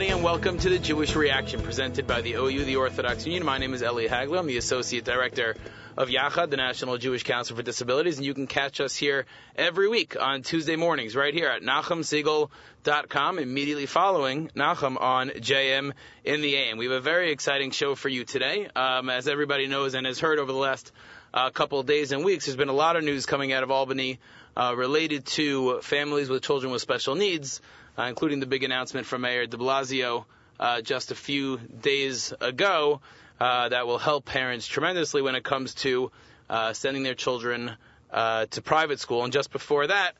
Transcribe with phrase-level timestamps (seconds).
[0.00, 3.44] everybody, and welcome to the Jewish Reaction presented by the OU, the Orthodox Union.
[3.44, 4.38] My name is Eli Hagler.
[4.38, 5.56] I'm the Associate Director
[5.94, 9.26] of Yachad, the National Jewish Council for Disabilities, and you can catch us here
[9.56, 15.92] every week on Tuesday mornings right here at NachumSegal.com, immediately following Nachum on JM
[16.24, 16.78] in the AM.
[16.78, 18.68] We have a very exciting show for you today.
[18.74, 20.92] Um, as everybody knows and has heard over the last
[21.34, 23.70] uh, couple of days and weeks, there's been a lot of news coming out of
[23.70, 24.18] Albany
[24.56, 27.60] uh, related to families with children with special needs
[28.00, 30.24] uh, including the big announcement from Mayor de Blasio
[30.58, 33.00] uh, just a few days ago
[33.38, 36.10] uh, that will help parents tremendously when it comes to
[36.48, 37.72] uh, sending their children
[38.10, 39.24] uh, to private school.
[39.24, 40.12] And just before that,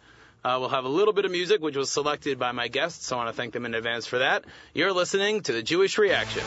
[0.44, 3.24] we'll have a little bit of music, which was selected by my guests, so I
[3.24, 4.44] want to thank them in advance for that.
[4.74, 6.42] You're listening to the Jewish Reaction.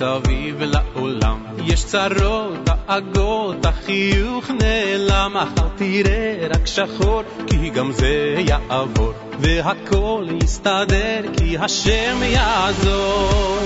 [0.00, 1.44] מסביב לעולם.
[1.64, 5.32] יש צרות, דאגות, החיוך נעלם.
[5.34, 9.12] מחר תראה רק שחור כי גם זה יעבור.
[9.38, 13.58] והכל יסתדר כי השם יעזור.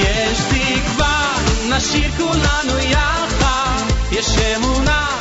[0.00, 1.34] יש תקווה,
[1.70, 3.82] נשאיר כולנו יחד.
[4.12, 5.15] יש אמונה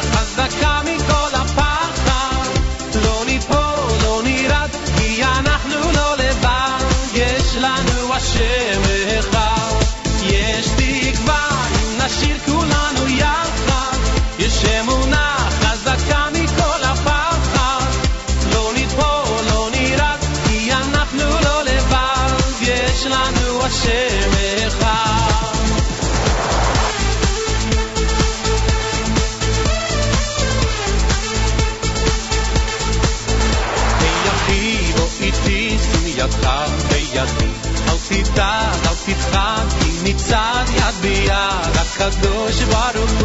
[42.56, 43.25] Hoje bora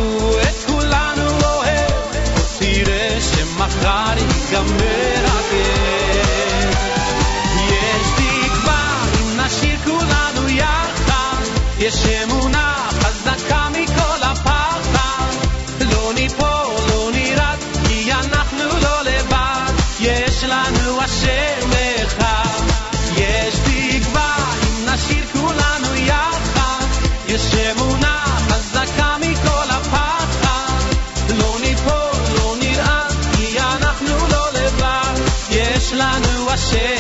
[36.70, 36.99] shit.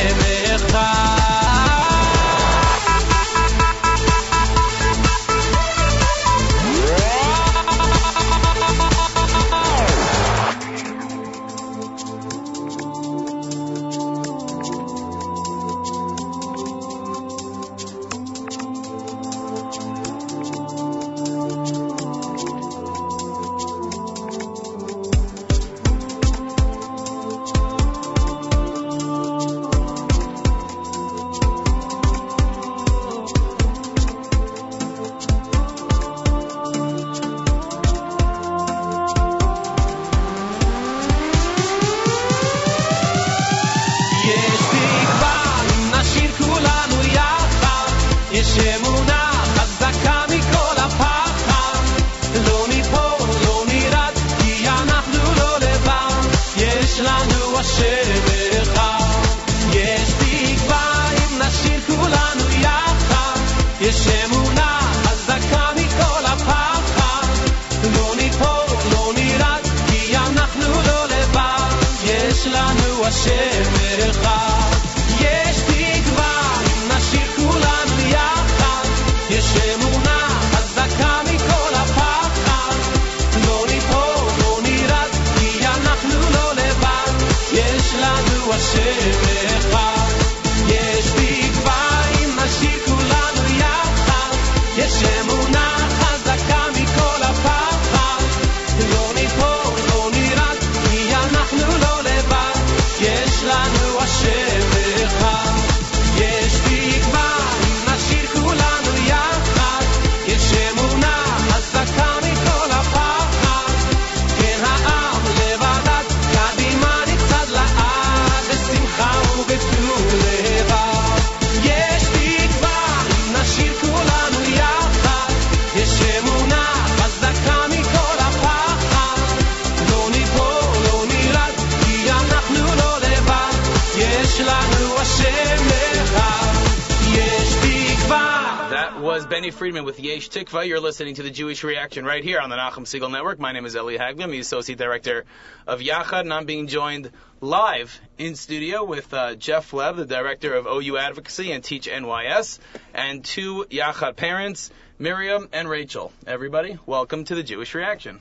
[139.00, 140.66] Was Benny Friedman with Yesh Tikva.
[140.66, 143.38] You're listening to the Jewish Reaction right here on the Nachum Segal Network.
[143.38, 144.24] My name is Eli Hagler.
[144.24, 145.24] I'm the Associate Director
[145.66, 147.10] of Yachad, and I'm being joined
[147.40, 152.58] live in studio with uh, Jeff Leb, the Director of OU Advocacy and Teach NYS,
[152.92, 156.12] and two Yachad parents, Miriam and Rachel.
[156.26, 158.20] Everybody, welcome to the Jewish Reaction.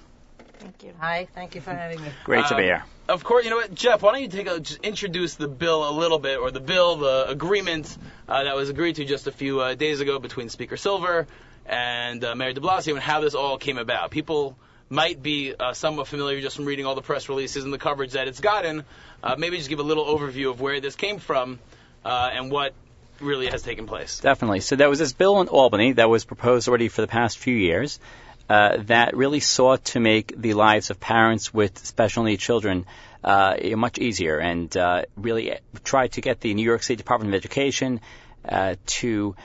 [0.60, 0.94] Thank you.
[1.00, 2.08] Hi, thank you for having me.
[2.24, 2.84] Great to be Um, here.
[3.10, 4.04] Of course, you know what, Jeff?
[4.04, 6.98] Why don't you take a, just introduce the bill a little bit, or the bill,
[6.98, 7.98] the agreement
[8.28, 11.26] uh, that was agreed to just a few uh, days ago between Speaker Silver
[11.66, 14.12] and uh, Mayor De Blasio, and how this all came about.
[14.12, 14.56] People
[14.92, 18.12] might be uh, somewhat familiar just from reading all the press releases and the coverage
[18.12, 18.84] that it's gotten.
[19.24, 21.58] Uh, maybe just give a little overview of where this came from
[22.06, 22.74] uh, and what
[23.20, 24.20] really has taken place.
[24.20, 24.60] Definitely.
[24.60, 27.56] So there was this bill in Albany that was proposed already for the past few
[27.56, 28.00] years
[28.50, 32.86] uh, that really sought to make the lives of parents with special needs children
[33.24, 37.38] uh, much easier and uh, really tried to get the New York State Department of
[37.38, 38.02] Education
[38.48, 39.36] uh, to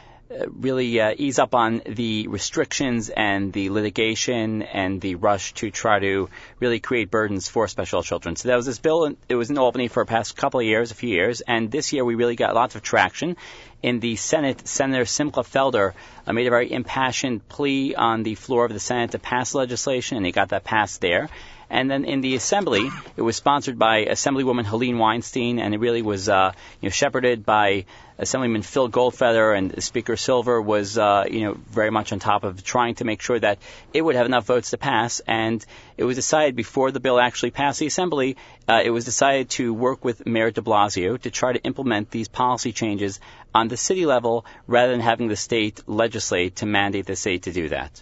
[0.48, 5.98] really uh, ease up on the restrictions and the litigation and the rush to try
[5.98, 6.28] to
[6.60, 8.36] really create burdens for special children.
[8.36, 9.04] So that was this bill.
[9.04, 11.70] and It was in Albany for the past couple of years, a few years, and
[11.70, 13.36] this year we really got lots of traction.
[13.82, 15.92] In the Senate, Senator Simcha Felder
[16.26, 20.16] uh, made a very impassioned plea on the floor of the Senate to pass legislation,
[20.16, 21.28] and he got that passed there.
[21.74, 26.02] And then in the assembly, it was sponsored by Assemblywoman Helene Weinstein, and it really
[26.02, 27.86] was, uh, you know, shepherded by
[28.16, 32.62] Assemblyman Phil Goldfeder, and Speaker Silver was, uh, you know, very much on top of
[32.62, 33.58] trying to make sure that
[33.92, 35.20] it would have enough votes to pass.
[35.26, 35.66] And
[35.96, 38.36] it was decided before the bill actually passed the Assembly,
[38.68, 42.28] uh, it was decided to work with Mayor De Blasio to try to implement these
[42.28, 43.18] policy changes
[43.52, 47.52] on the city level rather than having the state legislate to mandate the state to
[47.52, 48.00] do that.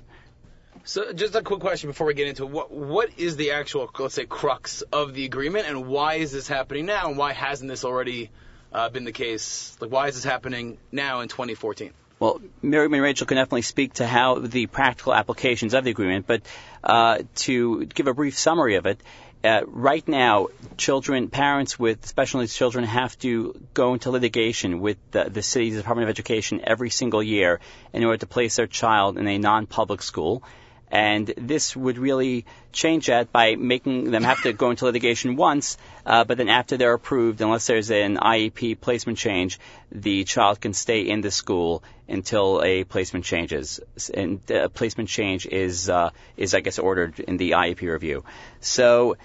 [0.85, 2.51] So, just a quick question before we get into it.
[2.51, 6.49] what what is the actual, let's say, crux of the agreement, and why is this
[6.49, 8.31] happening now, and why hasn't this already
[8.73, 9.77] uh, been the case?
[9.81, 11.93] Like, why is this happening now in 2014?
[12.19, 16.27] Well, Miriam and Rachel can definitely speak to how the practical applications of the agreement,
[16.27, 16.43] but
[16.83, 19.01] uh, to give a brief summary of it,
[19.45, 24.99] uh, right now, children, parents with special needs children have to go into litigation with
[25.11, 27.59] the, the city's Department of Education every single year
[27.93, 30.45] in order to place their child in a non-public school.
[30.93, 35.79] And this would really change that by making them have to go into litigation once,
[36.05, 39.59] uh, but then after they're approved, unless there's an IEP placement change,
[39.91, 43.81] the child can stay in the school until a placement changes.
[44.13, 48.25] And a placement change is, uh, is I guess, ordered in the IEP review.
[48.61, 49.17] So,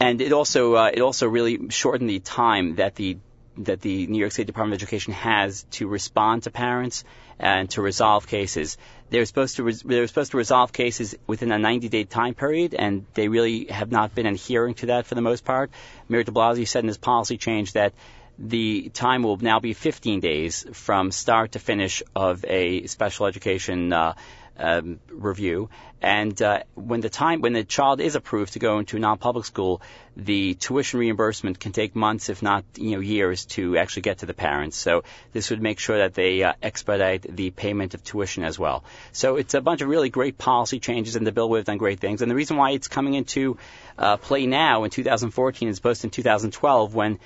[0.00, 3.18] and it also, uh, it also really shortened the time that the
[3.58, 7.04] that the New York State Department of Education has to respond to parents
[7.38, 8.78] and to resolve cases.
[9.12, 13.04] They're supposed to res- they're supposed to resolve cases within a 90-day time period, and
[13.12, 15.70] they really have not been adhering to that for the most part.
[16.08, 17.92] Mayor De Blasio said in his policy change that
[18.38, 23.92] the time will now be 15 days from start to finish of a special education
[23.92, 24.14] uh,
[24.58, 25.68] um, review.
[26.00, 29.44] And uh, when the time when the child is approved to go into a non-public
[29.44, 29.82] school,
[30.16, 34.26] the tuition reimbursement can take months, if not you know years, to actually get to
[34.26, 34.76] the parents.
[34.76, 38.82] So this would make sure that they uh, expedite the payment of tuition as well.
[39.12, 41.78] So it's a bunch of really great policy changes, and the bill would have done
[41.78, 42.20] great things.
[42.20, 43.58] And the reason why it's coming into
[43.96, 47.20] uh, play now in 2014 as opposed to in 2012 when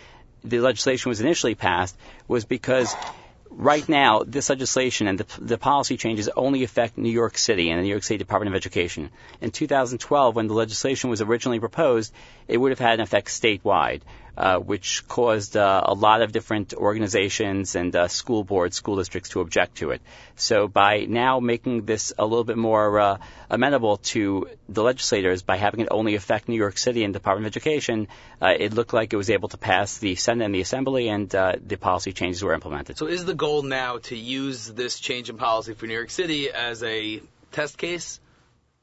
[0.45, 1.97] the legislation was initially passed
[2.29, 2.95] was because
[3.57, 7.79] right now, this legislation and the, the, policy changes only affect New York City and
[7.79, 9.11] the New York State Department of Education.
[9.41, 12.13] In 2012, when the legislation was originally proposed,
[12.47, 14.03] it would have had an effect statewide,
[14.37, 19.31] uh, which caused uh, a lot of different organizations and uh, school boards, school districts
[19.31, 20.03] to object to it.
[20.35, 25.57] So by now making this a little bit more uh, amenable to the legislators by
[25.57, 28.09] having it only affect New York City and Department of Education,
[28.43, 31.31] uh, it looked like it was able to pass the Senate and the Assembly, and
[31.31, 32.99] the policy changes were implemented.
[32.99, 36.51] So is the goal now to use this change in policy for New York City
[36.51, 38.21] as a test case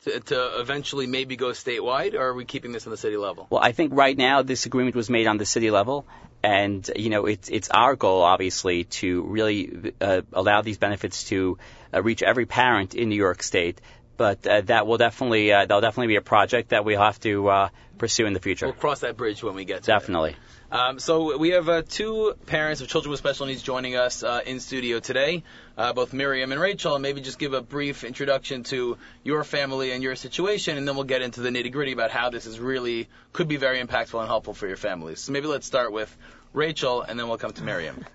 [0.04, 3.48] to, to, eventually maybe go statewide, or are we keeping this on the city level?
[3.50, 6.06] Well, I think right now this agreement was made on the city level,
[6.44, 11.58] and you know it's it's our goal obviously to really uh, allow these benefits to
[11.94, 13.82] uh, reach every parent in New York State.
[14.16, 18.26] But uh, that will definitely that'll definitely be a project that we'll have to pursue
[18.26, 18.68] in the future.
[18.68, 20.32] We'll cross that bridge when we get to definitely.
[20.32, 20.36] it.
[20.74, 24.42] Um, so we have uh, two parents of children with special needs joining us uh,
[24.44, 25.44] in studio today,
[25.78, 29.92] uh, both Miriam and Rachel, and maybe just give a brief introduction to your family
[29.92, 32.60] and your situation, and then we'll get into the nitty gritty about how this is
[32.60, 35.20] really could be very impactful and helpful for your families.
[35.20, 36.16] So maybe let's start with
[36.54, 38.06] Rachel, and then we'll come to Miriam.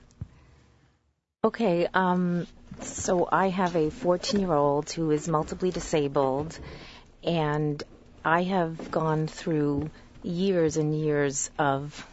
[1.44, 2.46] Okay, um,
[2.80, 6.58] so I have a 14 year old who is multiply disabled,
[7.24, 7.82] and
[8.24, 9.90] I have gone through
[10.22, 12.06] years and years of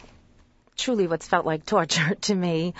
[0.76, 2.74] truly what's felt like torture to me.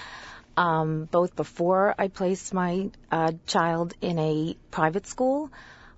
[0.57, 5.51] Um, both before I placed my uh, child in a private school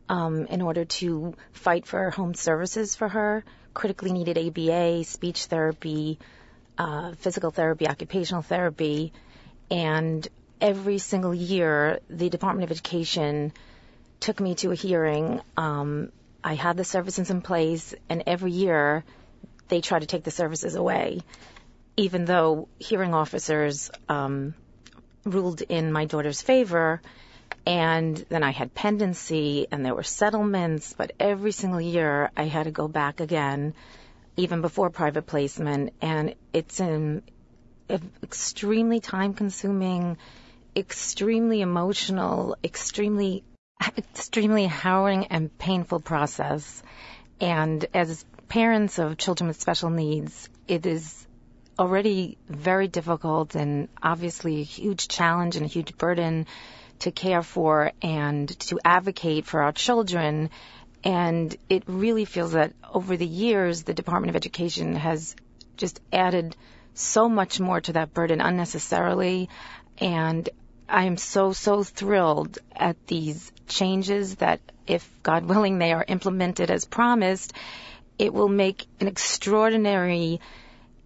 [0.08, 6.18] um, in order to fight for home services for her, critically needed ABA, speech therapy,
[6.76, 9.12] uh, physical therapy, occupational therapy,
[9.70, 10.26] and
[10.60, 13.52] every single year the Department of Education
[14.20, 15.40] took me to a hearing.
[15.56, 16.10] Um,
[16.42, 19.04] I had the services in place, and every year
[19.68, 21.20] they try to take the services away
[21.98, 24.54] even though hearing officers um,
[25.24, 27.02] ruled in my daughter's favor,
[27.66, 32.64] and then I had pendency and there were settlements, but every single year I had
[32.64, 33.74] to go back again,
[34.36, 37.24] even before private placement, and it's an
[38.22, 40.18] extremely time consuming,
[40.76, 43.42] extremely emotional, extremely,
[43.96, 46.80] extremely harrowing and painful process.
[47.40, 51.26] And as parents of children with special needs, it is
[51.78, 56.46] already very difficult and obviously a huge challenge and a huge burden
[57.00, 60.50] to care for and to advocate for our children.
[61.04, 65.36] And it really feels that over the years, the Department of Education has
[65.76, 66.56] just added
[66.94, 69.48] so much more to that burden unnecessarily.
[69.98, 70.48] And
[70.88, 76.70] I am so, so thrilled at these changes that if God willing they are implemented
[76.70, 77.52] as promised,
[78.18, 80.40] it will make an extraordinary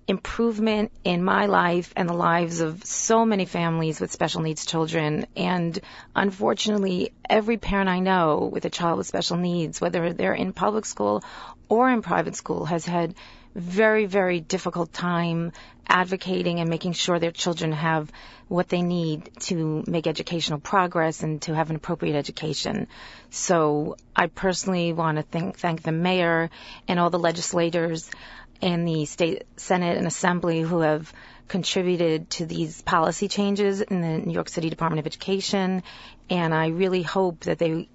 [0.08, 5.26] improvement in my life and the lives of so many families with special needs children.
[5.36, 5.78] And
[6.14, 10.84] unfortunately, every parent I know with a child with special needs, whether they're in public
[10.86, 11.22] school
[11.68, 13.14] or in private school, has had
[13.54, 15.52] very, very difficult time
[15.86, 18.10] advocating and making sure their children have
[18.48, 22.86] what they need to make educational progress and to have an appropriate education.
[23.30, 26.50] So I personally want to thank, thank the mayor
[26.86, 28.10] and all the legislators
[28.62, 31.12] and the state senate and assembly who have
[31.48, 35.82] contributed to these policy changes in the New York City Department of Education,
[36.30, 37.88] and I really hope that they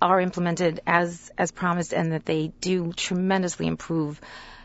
[0.00, 4.20] are implemented as as promised and that they do tremendously improve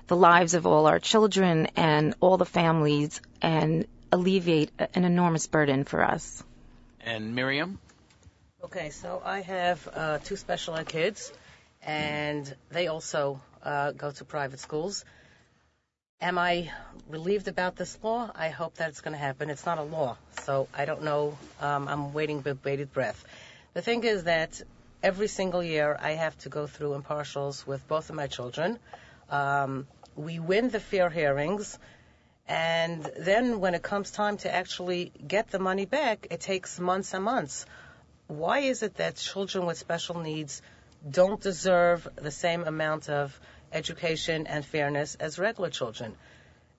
[0.08, 5.84] the lives of all our children and all the families and alleviate an enormous burden
[5.84, 6.44] for us.
[7.00, 7.80] And Miriam?
[8.64, 11.32] Okay, so I have uh, two special ed kids,
[11.82, 15.06] and they also uh, go to private schools.
[16.22, 16.70] Am I
[17.10, 18.30] relieved about this law?
[18.36, 19.50] I hope that it's going to happen.
[19.50, 21.36] It's not a law, so I don't know.
[21.60, 23.26] Um, I'm waiting with bated breath.
[23.74, 24.62] The thing is that
[25.02, 28.78] every single year I have to go through impartials with both of my children.
[29.32, 31.80] Um, we win the fair hearings,
[32.48, 37.16] and then when it comes time to actually get the money back, it takes months
[37.16, 37.66] and months.
[38.28, 40.62] Why is it that children with special needs
[41.10, 43.40] don't deserve the same amount of
[43.74, 46.16] education, and fairness as regular children.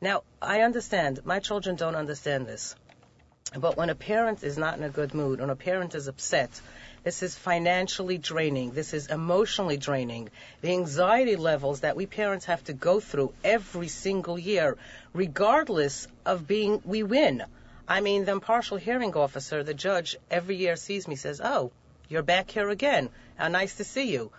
[0.01, 1.25] Now, I understand.
[1.25, 2.75] My children don't understand this.
[3.57, 6.51] But when a parent is not in a good mood, when a parent is upset,
[7.05, 8.71] this is financially draining.
[8.71, 10.31] This is emotionally draining.
[10.61, 14.79] The anxiety levels that we parents have to go through every single year,
[15.13, 17.45] regardless of being, we win.
[17.87, 21.73] I mean, the impartial hearing officer, the judge, every year sees me, says, Oh,
[22.09, 23.11] you're back here again.
[23.37, 24.31] How nice to see you.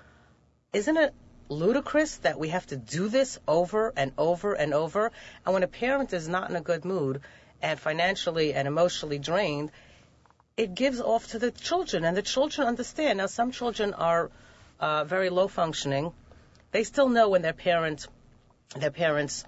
[0.71, 1.13] Isn't it
[1.49, 5.11] ludicrous that we have to do this over and over and over.
[5.45, 7.21] And when a parent is not in a good mood
[7.61, 9.71] and financially and emotionally drained,
[10.57, 13.17] it gives off to the children, and the children understand.
[13.17, 14.29] Now, some children are
[14.79, 16.13] uh, very low functioning.
[16.71, 18.07] They still know when their parents,
[18.75, 19.45] their parents,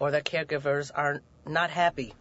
[0.00, 2.14] or their caregivers are not happy.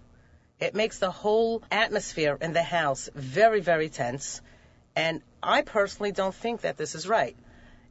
[0.60, 4.41] It makes the whole atmosphere in the house very, very tense.
[4.96, 7.36] And I personally don't think that this is right.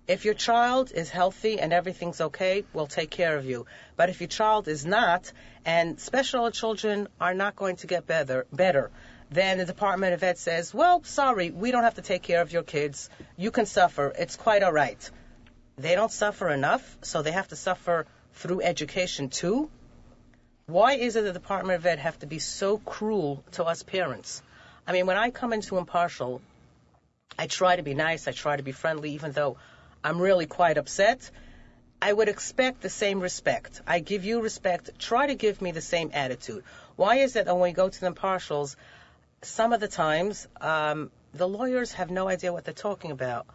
[0.09, 3.67] If your child is healthy and everything's okay, we'll take care of you.
[3.97, 5.33] But if your child is not,
[5.65, 8.93] and special children are not going to get better, better,
[9.31, 12.53] then the Department of Ed says, well, sorry, we don't have to take care of
[12.53, 13.11] your kids.
[13.37, 14.13] You can suffer.
[14.17, 15.11] It's quite all right.
[15.77, 19.69] They don't suffer enough, so they have to suffer through education too.
[20.67, 24.41] Why is it the Department of Ed have to be so cruel to us parents?
[24.87, 26.41] I mean, when I come into impartial,
[27.37, 29.57] I try to be nice, I try to be friendly, even though
[30.07, 31.29] I'm really quite upset,
[32.01, 33.81] I would expect the same respect.
[33.89, 35.01] I give you respect.
[35.01, 36.63] Try to give me the same attitude.
[36.95, 38.77] Why is it that when we go to the impartials,
[39.43, 43.47] some of the times um, the lawyers have no idea what they're talking about?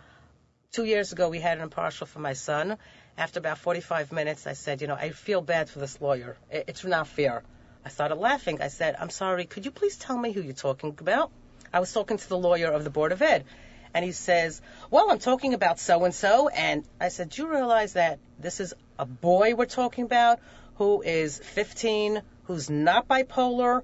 [0.73, 2.77] Two years ago, we had an impartial for my son.
[3.17, 6.35] After about 45 minutes, I said, You know, I feel bad for this lawyer.
[6.51, 7.43] It's not fair.
[7.85, 8.61] I started laughing.
[8.61, 11.31] I said, I'm sorry, could you please tell me who you're talking about?
[11.71, 13.45] I was talking to the lawyer of the Board of Ed
[13.93, 16.47] and he says, Well, I'm talking about so and so.
[16.49, 20.39] And I said, Do you realize that this is a boy we're talking about
[20.75, 23.83] who is 15, who's not bipolar,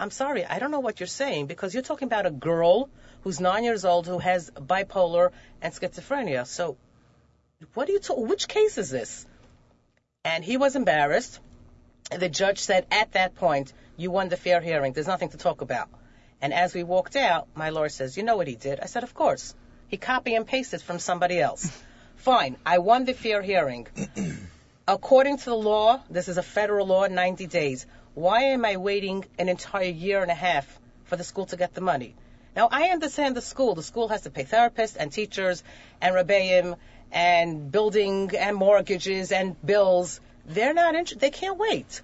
[0.00, 2.88] I'm sorry, I don't know what you're saying because you're talking about a girl
[3.22, 6.46] who's nine years old who has bipolar and schizophrenia.
[6.46, 6.76] So,
[7.74, 8.18] what do you talk?
[8.18, 9.26] Which case is this?
[10.24, 11.40] And he was embarrassed.
[12.16, 14.92] The judge said at that point, you won the fair hearing.
[14.92, 15.88] There's nothing to talk about.
[16.40, 18.80] And as we walked out, my lawyer says, you know what he did?
[18.80, 19.54] I said, of course.
[19.88, 21.70] He copy and pasted from somebody else.
[22.16, 23.86] Fine, I won the fair hearing.
[24.88, 27.86] According to the law, this is a federal law, 90 days.
[28.14, 30.66] Why am I waiting an entire year and a half
[31.04, 32.14] for the school to get the money?
[32.56, 33.74] Now, I understand the school.
[33.74, 35.62] The school has to pay therapists and teachers
[36.00, 36.76] and rebbeim
[37.12, 40.20] and building and mortgages and bills.
[40.46, 41.20] They're not interested.
[41.20, 42.02] They can't wait.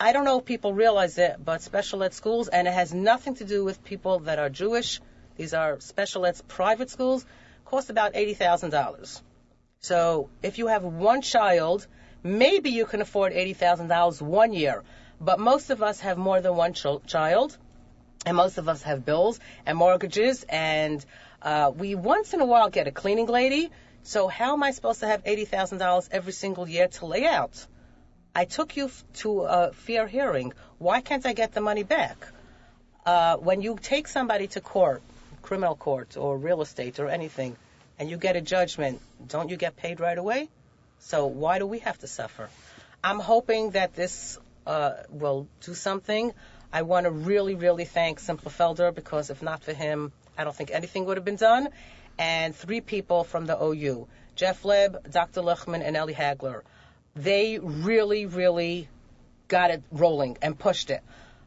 [0.00, 3.34] I don't know if people realize it, but special ed schools, and it has nothing
[3.34, 5.00] to do with people that are Jewish.
[5.36, 7.26] These are special ed private schools,
[7.64, 9.22] cost about $80,000.
[9.80, 11.84] So if you have one child,
[12.22, 14.84] maybe you can afford $80,000 one year.
[15.20, 17.58] But most of us have more than one ch- child,
[18.24, 21.04] and most of us have bills and mortgages, and
[21.42, 23.72] uh, we once in a while get a cleaning lady.
[24.04, 27.66] So how am I supposed to have $80,000 every single year to lay out?
[28.34, 30.52] I took you to a fair hearing.
[30.78, 32.16] Why can't I get the money back?
[33.04, 35.02] Uh, when you take somebody to court,
[35.42, 37.56] criminal court or real estate or anything,
[37.98, 40.48] and you get a judgment, don't you get paid right away?
[41.00, 42.48] So why do we have to suffer?
[43.02, 46.32] I'm hoping that this uh, will do something.
[46.72, 50.54] I want to really, really thank Simcha Felder because if not for him, I don't
[50.54, 51.68] think anything would have been done.
[52.18, 54.06] And three people from the OU,
[54.36, 55.40] Jeff Leb, Dr.
[55.40, 56.62] Lichtman, and Ellie Hagler
[57.14, 58.88] they really, really
[59.48, 61.02] got it rolling and pushed it.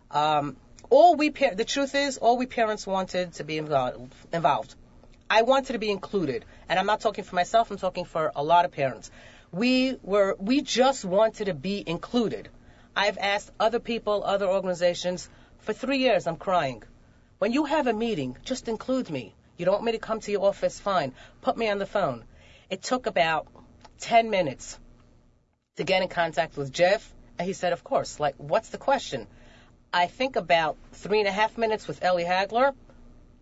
[0.10, 0.58] Um,
[0.90, 4.76] all we par- the truth is, all we parents wanted to be involved.
[5.30, 7.72] I wanted to be included, and I'm not talking for myself.
[7.72, 9.10] I'm talking for a lot of parents.
[9.54, 12.50] We were, we just wanted to be included.
[12.96, 16.28] I've asked other people, other organizations for three years.
[16.28, 16.84] I'm crying.
[17.40, 19.34] When you have a meeting, just include me.
[19.58, 20.80] You don't want me to come to your office?
[20.80, 21.14] Fine.
[21.42, 22.26] Put me on the phone.
[22.70, 23.48] It took about
[24.00, 24.78] 10 minutes
[25.82, 27.12] to get in contact with Jeff?
[27.38, 28.20] And he said, Of course.
[28.20, 29.28] Like, what's the question?
[29.91, 32.74] I think about three and a half minutes with Ellie Hagler.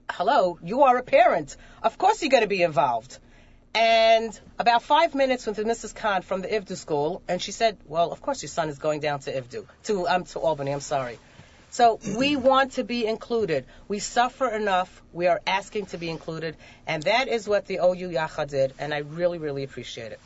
[0.09, 1.55] Hello, you are a parent.
[1.83, 3.19] Of course you're going to be involved.
[3.75, 5.93] And about five minutes with Mrs.
[5.93, 9.01] Khan from the Ivdu school, and she said, Well, of course your son is going
[9.01, 11.19] down to Ivdu, to, um, to Albany, I'm sorry.
[11.71, 13.65] So we want to be included.
[13.87, 15.03] We suffer enough.
[15.13, 16.57] We are asking to be included.
[16.87, 20.19] And that is what the OU Yacha did, and I really, really appreciate it.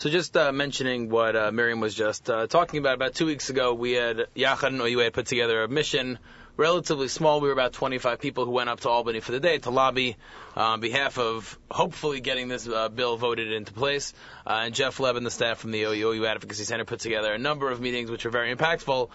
[0.00, 3.50] So just uh, mentioning what uh, Miriam was just uh, talking about, about two weeks
[3.50, 6.18] ago, we had Yachad and OU had put together a mission,
[6.56, 7.42] relatively small.
[7.42, 10.16] We were about 25 people who went up to Albany for the day to lobby
[10.56, 14.14] uh, on behalf of hopefully getting this uh, bill voted into place.
[14.46, 17.38] Uh, and Jeff Levin, the staff from the OU, OU Advocacy Center put together a
[17.38, 19.10] number of meetings which were very impactful.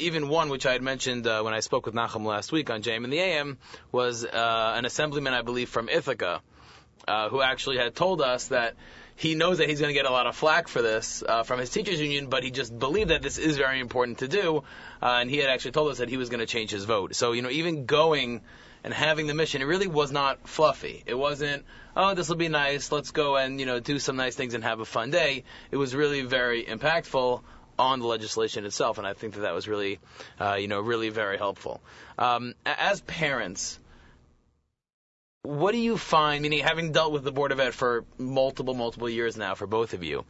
[0.00, 3.04] Even one which I had mentioned when I spoke with Nachum last week on JM
[3.04, 3.56] in the AM
[3.90, 6.42] was an assemblyman, I believe, from Ithaca,
[7.30, 8.74] who actually had told us that
[9.16, 11.58] he knows that he's going to get a lot of flack for this uh, from
[11.58, 14.62] his teachers union, but he just believed that this is very important to do,
[15.02, 17.14] uh, and he had actually told us that he was going to change his vote.
[17.14, 18.42] So you know, even going
[18.84, 21.02] and having the mission, it really was not fluffy.
[21.06, 21.64] It wasn't,
[21.96, 24.62] oh, this will be nice, let's go and you know do some nice things and
[24.62, 25.44] have a fun day.
[25.70, 27.42] It was really very impactful
[27.78, 29.98] on the legislation itself, and I think that that was really,
[30.40, 31.80] uh, you know, really very helpful.
[32.18, 33.78] Um, as parents
[35.46, 39.08] what do you find, meaning having dealt with the Board of Ed for multiple, multiple
[39.08, 40.24] years now for both of you,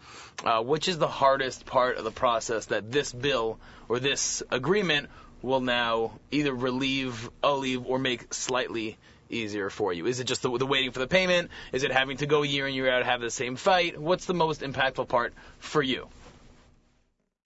[0.45, 5.09] uh, which is the hardest part of the process that this bill or this agreement
[5.43, 8.99] will now either relieve, alleviate, or make slightly
[9.31, 10.07] easier for you?
[10.07, 11.51] Is it just the, the, waiting for the payment?
[11.73, 13.99] Is it having to go year in, year out, have the same fight?
[13.99, 16.09] What's the most impactful part for you?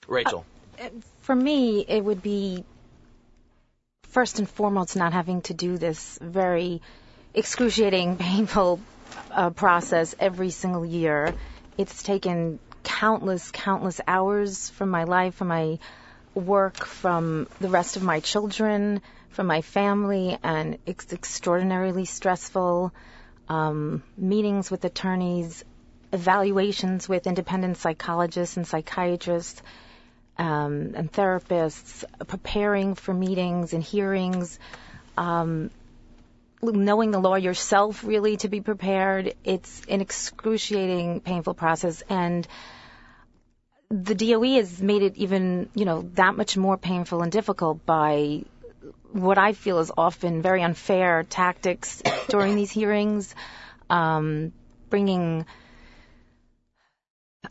[0.09, 0.45] Rachel.
[0.81, 0.89] Uh,
[1.21, 2.65] for me, it would be
[4.09, 6.83] first and foremost not having to do this very
[7.35, 8.81] excruciating, painful
[9.31, 11.35] uh, process every single year.
[11.79, 15.79] It's taken countless, countless hours from my life, from my
[16.35, 22.93] work, from the rest of my children, from my family, and it's extraordinarily stressful.
[23.49, 25.65] Um, meetings with attorneys,
[26.13, 29.61] evaluations with independent psychologists and psychiatrists
[30.39, 34.59] um, and therapists, preparing for meetings and hearings.
[35.17, 35.71] Um,
[36.63, 39.35] knowing the law yourself really to be prepared.
[39.45, 42.47] It's an excruciating, painful process, and
[43.91, 48.45] the DOE has made it even, you know, that much more painful and difficult by
[49.13, 53.35] what I feel is often very unfair tactics during these hearings,
[53.89, 54.53] um,
[54.89, 55.47] bringing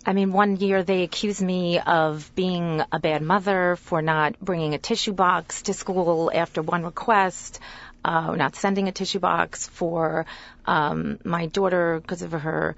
[0.05, 4.73] I mean, one year they accused me of being a bad mother for not bringing
[4.73, 7.59] a tissue box to school after one request,
[8.03, 10.25] uh, not sending a tissue box for
[10.65, 12.75] um, my daughter because of her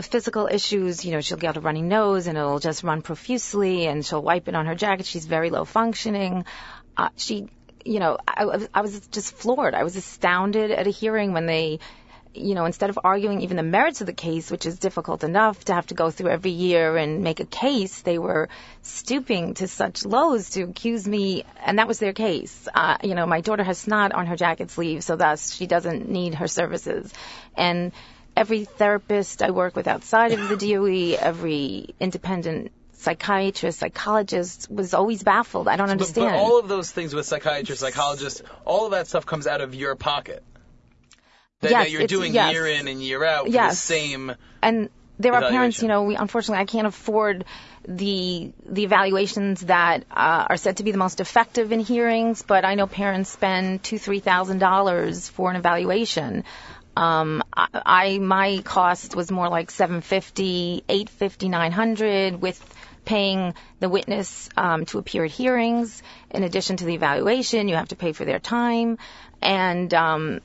[0.00, 1.04] physical issues.
[1.04, 4.48] You know, she'll get a runny nose and it'll just run profusely, and she'll wipe
[4.48, 5.06] it on her jacket.
[5.06, 6.44] She's very low functioning.
[6.96, 7.48] Uh, she,
[7.84, 9.74] you know, I, I was just floored.
[9.74, 11.78] I was astounded at a hearing when they
[12.36, 15.64] you know, instead of arguing even the merits of the case, which is difficult enough
[15.64, 18.48] to have to go through every year and make a case, they were
[18.82, 22.68] stooping to such lows to accuse me, and that was their case.
[22.74, 26.08] Uh, you know, my daughter has snot on her jacket sleeve, so thus she doesn't
[26.08, 27.12] need her services.
[27.56, 27.92] And
[28.36, 35.22] every therapist I work with outside of the DOE, every independent psychiatrist, psychologist was always
[35.22, 35.68] baffled.
[35.68, 36.28] I don't understand.
[36.28, 39.60] But, but all of those things with psychiatrists, psychologists, all of that stuff comes out
[39.60, 40.42] of your pocket
[41.60, 42.52] that, yes, that you're doing yes.
[42.52, 43.72] year in and year out yes.
[43.72, 44.32] the same.
[44.62, 47.44] And there are parents, you know, we unfortunately I can't afford
[47.88, 52.64] the the evaluations that uh, are said to be the most effective in hearings, but
[52.64, 56.44] I know parents spend two three thousand dollars for an evaluation.
[56.96, 62.62] Um, I, I my cost was more like seven fifty, eight fifty, nine hundred with
[63.06, 66.02] paying the witness um, to appear at hearings.
[66.30, 68.98] In addition to the evaluation, you have to pay for their time,
[69.40, 70.40] and um,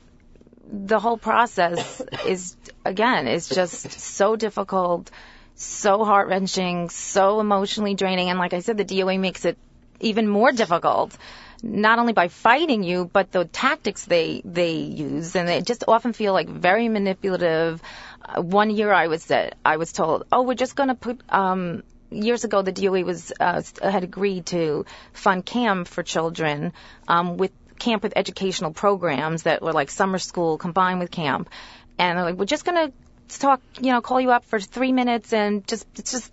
[0.70, 5.10] the whole process is again is just so difficult,
[5.54, 9.58] so heart wrenching, so emotionally draining, and like I said, the DOA makes it
[10.00, 11.16] even more difficult.
[11.64, 16.12] Not only by fighting you, but the tactics they they use, and they just often
[16.12, 17.80] feel like very manipulative.
[18.24, 19.30] Uh, one year, I was
[19.64, 23.32] I was told, "Oh, we're just going to put." Um, years ago, the DOE was
[23.38, 26.72] uh, had agreed to fund CAM for children
[27.08, 31.50] um, with camp with educational programs that were like summer school combined with camp.
[31.98, 34.92] And they're like, we're just going to talk, you know, call you up for three
[34.92, 36.32] minutes and just, it's just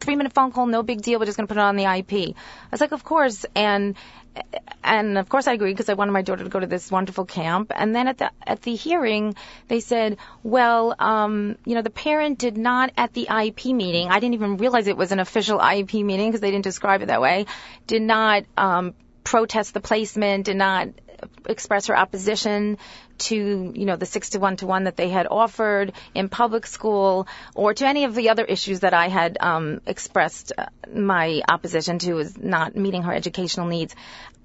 [0.00, 1.18] three minute phone call, no big deal.
[1.18, 2.30] We're just going to put it on the IEP.
[2.30, 2.34] I
[2.70, 3.44] was like, of course.
[3.54, 3.96] And,
[4.82, 7.26] and of course I agreed because I wanted my daughter to go to this wonderful
[7.26, 7.70] camp.
[7.74, 9.34] And then at the, at the hearing,
[9.66, 14.20] they said, well, um, you know, the parent did not at the IEP meeting, I
[14.20, 17.20] didn't even realize it was an official IEP meeting because they didn't describe it that
[17.20, 17.44] way,
[17.86, 18.94] did not, um,
[19.28, 20.88] protest the placement, did not
[21.46, 22.78] express her opposition
[23.18, 26.66] to, you know, the six to one to one that they had offered in public
[26.66, 31.42] school or to any of the other issues that I had um, expressed uh, my
[31.46, 33.94] opposition to was not meeting her educational needs.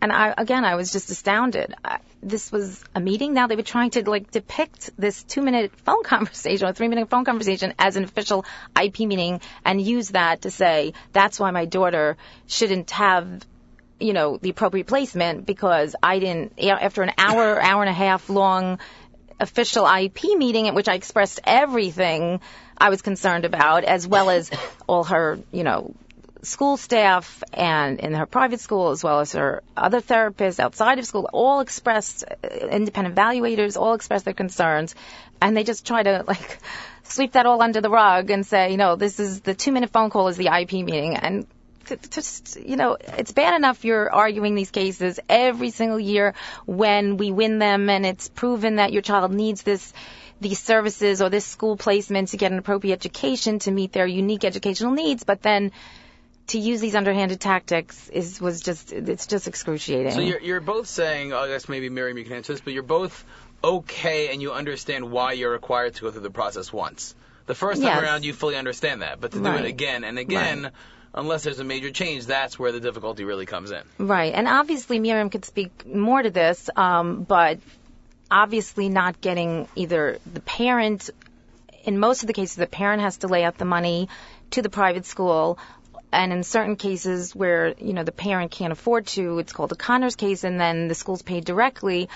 [0.02, 1.74] And I, again, I was just astounded.
[1.86, 3.34] I, this was a meeting.
[3.34, 7.10] Now they were trying to like depict this two minute phone conversation or three minute
[7.10, 8.44] phone conversation as an official
[8.76, 12.18] IEP meeting and use that to say that's why my daughter
[12.48, 13.46] shouldn't have
[14.00, 18.30] you know, the appropriate placement because I didn't, after an hour, hour and a half
[18.30, 18.80] long
[19.40, 22.42] official IEP meeting at which I expressed everything
[22.78, 24.52] I was concerned about, as well as
[24.88, 25.94] all her, you know,
[26.44, 31.06] school staff and in her private school, as well as her other therapists outside of
[31.06, 34.96] school, all expressed, uh, independent evaluators, all expressed their concerns.
[35.42, 36.60] And they just try to, like,
[37.04, 39.92] sweep that all under the rug and say, you know, this is the two minute
[39.92, 41.16] phone call is the IEP meeting.
[41.16, 41.48] And
[42.10, 46.34] just, you know, it's bad enough you're arguing these cases every single year
[46.66, 49.94] when we win them and it's proven that your child needs this
[50.42, 54.44] these services or this school placement to get an appropriate education to meet their unique
[54.44, 55.72] educational needs, but then
[56.48, 60.12] to use these underhanded tactics is was just it's just excruciating.
[60.12, 62.74] So you're you're both saying, oh, I guess maybe Miriam you can answer this, but
[62.74, 63.24] you're both
[63.64, 67.16] okay and you understand why you're required to go through the process once.
[67.46, 68.04] The first time Yes.
[68.04, 69.64] around you fully understand that, but to do Right.
[69.64, 70.72] it again and again,
[71.14, 73.82] unless there's a major change, that's where the difficulty really comes in.
[73.98, 77.60] Right, and obviously Miriam could speak more to this, um, but
[78.30, 81.10] obviously not getting either the parent.
[81.84, 84.10] In most of the cases, the parent has to lay out the money
[84.52, 85.60] to the private school,
[86.12, 89.76] and in certain cases where you know the parent can't afford to, it's called a
[89.76, 92.10] Connors case, and then the school's paid directly.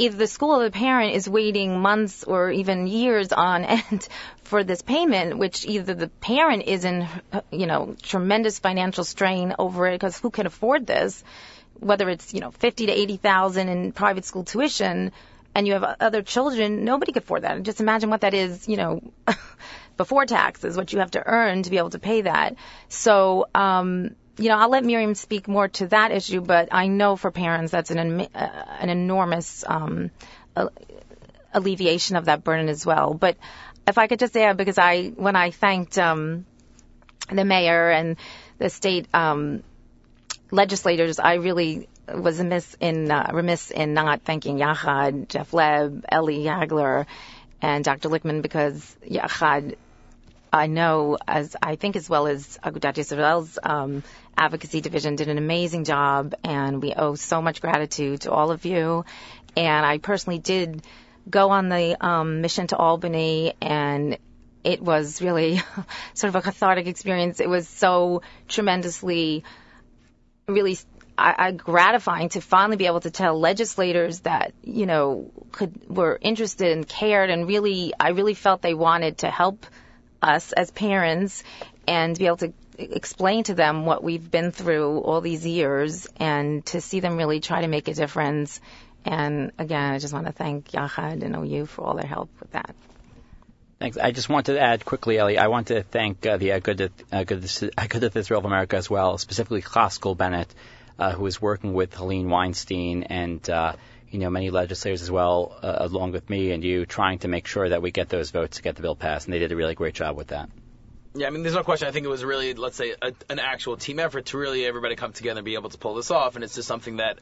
[0.00, 4.08] Either the school or the parent is waiting months or even years on end
[4.42, 7.06] for this payment, which either the parent is in,
[7.50, 11.22] you know, tremendous financial strain over it because who can afford this?
[11.78, 15.12] Whether it's, you know, 50 to 80,000 in private school tuition
[15.54, 17.56] and you have other children, nobody could afford that.
[17.56, 19.02] And just imagine what that is, you know,
[19.98, 22.56] before taxes, what you have to earn to be able to pay that.
[22.88, 27.16] So, um, you know, I'll let Miriam speak more to that issue, but I know
[27.16, 30.10] for parents that's an uh, an enormous um,
[31.52, 33.12] alleviation of that burden as well.
[33.12, 33.36] But
[33.86, 36.46] if I could just add, because I when I thanked um,
[37.30, 38.16] the mayor and
[38.56, 39.62] the state um,
[40.50, 46.44] legislators, I really was amiss in uh, remiss in not thanking Yachad, Jeff Leb, Ellie
[46.44, 47.04] Hagler,
[47.60, 48.08] and Dr.
[48.08, 49.76] Lichtman because Yachad
[50.52, 54.02] I know, as I think as well as Agudat Yisrael's um,
[54.36, 58.64] advocacy division did an amazing job, and we owe so much gratitude to all of
[58.64, 59.04] you.
[59.56, 60.82] And I personally did
[61.28, 64.18] go on the um, mission to Albany, and
[64.64, 65.60] it was really
[66.14, 67.40] sort of a cathartic experience.
[67.40, 69.44] It was so tremendously,
[70.48, 70.78] really
[71.16, 76.18] I, I, gratifying to finally be able to tell legislators that you know could were
[76.20, 79.66] interested and cared, and really, I really felt they wanted to help
[80.22, 81.42] us as parents
[81.86, 86.64] and be able to explain to them what we've been through all these years and
[86.66, 88.60] to see them really try to make a difference.
[89.04, 92.52] And again, I just want to thank Yachad and OU for all their help with
[92.52, 92.74] that.
[93.78, 93.96] Thanks.
[93.96, 98.40] I just want to add quickly, Ellie, I want to thank uh, the Agudath Israel
[98.40, 100.54] of America as well, specifically Klaskol Bennett,
[100.98, 103.72] uh, who is working with Helene Weinstein and uh,
[104.10, 107.46] you know many legislators as well, uh, along with me and you, trying to make
[107.46, 109.56] sure that we get those votes to get the bill passed, and they did a
[109.56, 110.50] really great job with that.
[111.14, 111.88] Yeah, I mean, there's no question.
[111.88, 114.94] I think it was really, let's say, a, an actual team effort to really everybody
[114.94, 117.18] come together and be able to pull this off, and it's just something that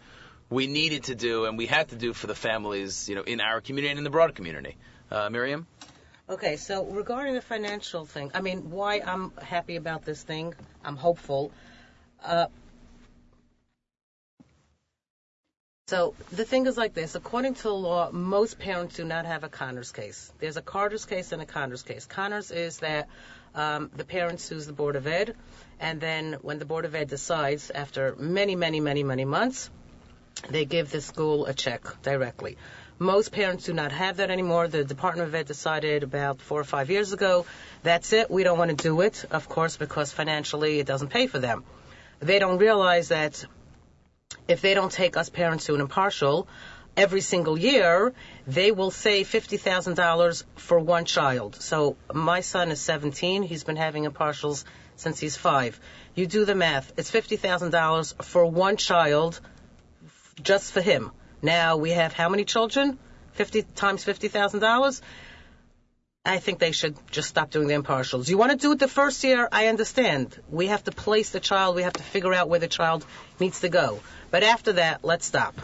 [0.51, 3.40] we needed to do and we had to do for the families, you know, in
[3.40, 4.77] our community and in the broader community.
[5.11, 5.66] Uh, Miriam.
[6.29, 10.96] Okay, so regarding the financial thing, I mean, why I'm happy about this thing, I'm
[10.96, 11.51] hopeful.
[12.22, 12.46] Uh,
[15.88, 17.14] so the thing is like this.
[17.14, 20.31] According to the law, most parents do not have a Connors case.
[20.38, 22.05] There's a Carter's case and a Connors case.
[22.05, 23.09] Connors is that
[23.55, 25.35] um, the parent sues the Board of Ed,
[25.81, 29.70] and then when the Board of Ed decides, after many, many, many, many months,
[30.51, 32.59] they give the school a check directly.
[32.98, 34.68] Most parents do not have that anymore.
[34.68, 37.46] The Department of Ed decided about four or five years ago,
[37.83, 38.31] that's it.
[38.31, 41.64] We don't want to do it, of course, because financially it doesn't pay for them.
[42.20, 43.42] They don't realize that
[44.48, 46.48] if they don't take us parents to an impartial,
[46.96, 48.14] every single year,
[48.46, 51.56] they will save $50,000 for one child.
[51.56, 53.42] So my son is 17.
[53.42, 54.64] He's been having impartials
[54.96, 55.78] since he's five.
[56.14, 56.92] You do the math.
[56.96, 59.38] It's $50,000 for one child
[60.42, 61.12] just for him.
[61.42, 62.98] Now we have how many children?
[63.34, 65.00] 50 times $50,000?
[66.28, 68.28] I think they should just stop doing the impartials.
[68.28, 69.48] You want to do it the first year?
[69.50, 70.38] I understand.
[70.50, 71.74] We have to place the child.
[71.74, 73.06] We have to figure out where the child
[73.40, 74.00] needs to go.
[74.30, 75.54] But after that, let's stop.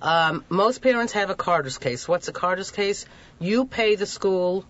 [0.00, 2.06] Um, most parents have a Carter's case.
[2.06, 3.06] What's a Carter's case?
[3.40, 4.64] You pay the school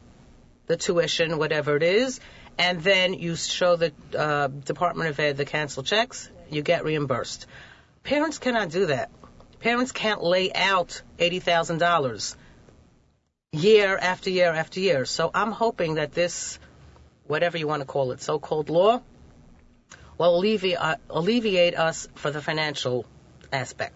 [0.67, 2.21] the tuition, whatever it is,
[2.57, 6.31] and then you show the uh, Department of Ed the cancel checks.
[6.49, 7.47] You get reimbursed.
[8.05, 9.11] Parents cannot do that.
[9.59, 12.37] Parents can't lay out $80,000
[13.53, 15.05] year after year after year.
[15.05, 16.59] So I'm hoping that this,
[17.27, 19.03] whatever you want to call it, so-called law,
[20.19, 23.07] will alleviate, uh, alleviate us for the financial
[23.53, 23.95] aspect.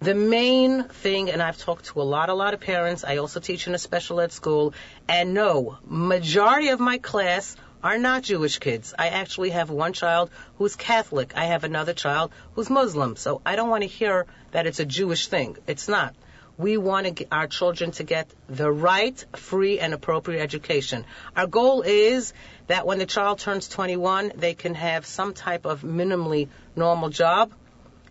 [0.00, 3.04] The main thing, and I've talked to a lot, a lot of parents.
[3.04, 4.72] I also teach in a special ed school,
[5.06, 8.94] and no, majority of my class are not Jewish kids.
[8.98, 11.36] I actually have one child who's Catholic.
[11.36, 13.16] I have another child who's Muslim.
[13.16, 15.58] So I don't want to hear that it's a Jewish thing.
[15.66, 16.14] It's not.
[16.58, 21.06] We want our children to get the right, free, and appropriate education.
[21.36, 22.34] Our goal is
[22.66, 27.52] that when the child turns 21, they can have some type of minimally normal job,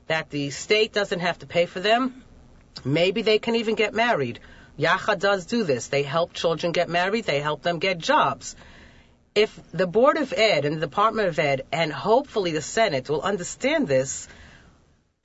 [0.07, 2.23] that the state doesn't have to pay for them.
[2.85, 4.39] Maybe they can even get married.
[4.79, 5.87] Yacha does do this.
[5.87, 7.25] They help children get married.
[7.25, 8.55] They help them get jobs
[9.37, 13.21] if the Board of Ed and the Department of Ed and hopefully the Senate will
[13.21, 14.27] understand this,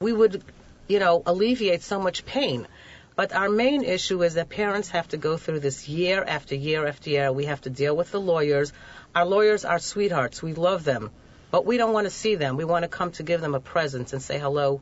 [0.02, 0.44] we would,
[0.86, 2.68] you know, alleviate so much pain.
[3.14, 6.86] But our main issue is that parents have to go through this year after year
[6.86, 7.30] after year.
[7.32, 8.72] We have to deal with the lawyers.
[9.14, 10.42] Our lawyers are sweethearts.
[10.42, 11.10] We love them.
[11.50, 12.56] But we don't want to see them.
[12.56, 14.80] We want to come to give them a present and say hello,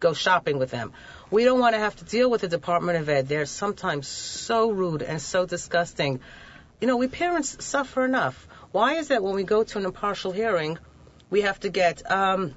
[0.00, 0.92] go shopping with them.
[1.30, 3.28] We don't want to have to deal with the Department of Ed.
[3.28, 6.20] They're sometimes so rude and so disgusting.
[6.80, 8.48] You know, we parents suffer enough.
[8.72, 10.78] Why is that when we go to an impartial hearing,
[11.28, 12.54] we have to get, um,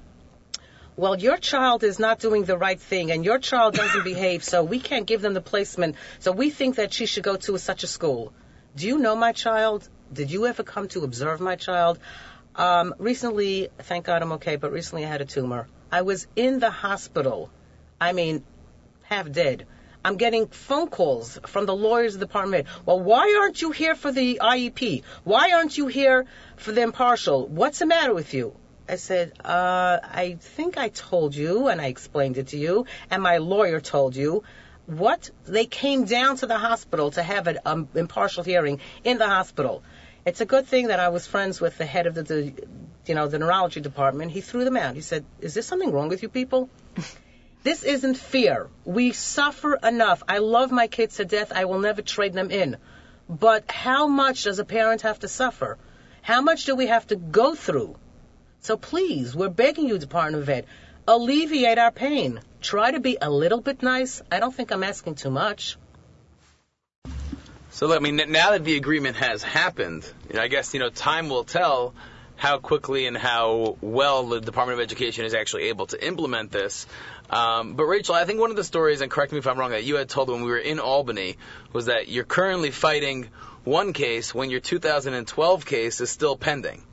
[0.96, 4.62] well, your child is not doing the right thing and your child doesn't behave, so
[4.62, 5.96] we can't give them the placement.
[6.18, 8.32] So we think that she should go to such a school.
[8.76, 9.88] Do you know my child?
[10.12, 11.98] Did you ever come to observe my child?
[12.54, 15.68] Um, recently, thank God I'm okay, but recently I had a tumor.
[15.90, 17.50] I was in the hospital.
[18.00, 18.44] I mean,
[19.04, 19.66] half dead.
[20.04, 22.66] I'm getting phone calls from the lawyers of the department.
[22.84, 25.04] Well, why aren't you here for the IEP?
[25.24, 26.26] Why aren't you here
[26.56, 27.46] for the impartial?
[27.46, 28.54] What's the matter with you?
[28.92, 33.22] I said, uh, I think I told you, and I explained it to you, and
[33.22, 34.44] my lawyer told you.
[34.84, 35.30] What?
[35.46, 39.82] They came down to the hospital to have an um, impartial hearing in the hospital.
[40.26, 42.52] It's a good thing that I was friends with the head of the, the,
[43.06, 44.30] you know, the neurology department.
[44.30, 44.94] He threw them out.
[44.94, 46.68] He said, "Is there something wrong with you people?"
[47.62, 48.68] This isn't fear.
[48.84, 50.22] We suffer enough.
[50.28, 51.52] I love my kids to death.
[51.54, 52.76] I will never trade them in.
[53.28, 55.78] But how much does a parent have to suffer?
[56.22, 57.94] How much do we have to go through?
[58.62, 60.66] So please, we're begging you, Department of Ed,
[61.08, 62.40] alleviate our pain.
[62.60, 64.22] Try to be a little bit nice.
[64.30, 65.76] I don't think I'm asking too much.
[67.70, 70.90] So, let me now that the agreement has happened, you know, I guess you know
[70.90, 71.92] time will tell
[72.36, 76.86] how quickly and how well the Department of Education is actually able to implement this.
[77.30, 79.72] Um, but Rachel, I think one of the stories, and correct me if I'm wrong,
[79.72, 81.36] that you had told when we were in Albany
[81.72, 83.28] was that you're currently fighting
[83.64, 86.84] one case when your 2012 case is still pending.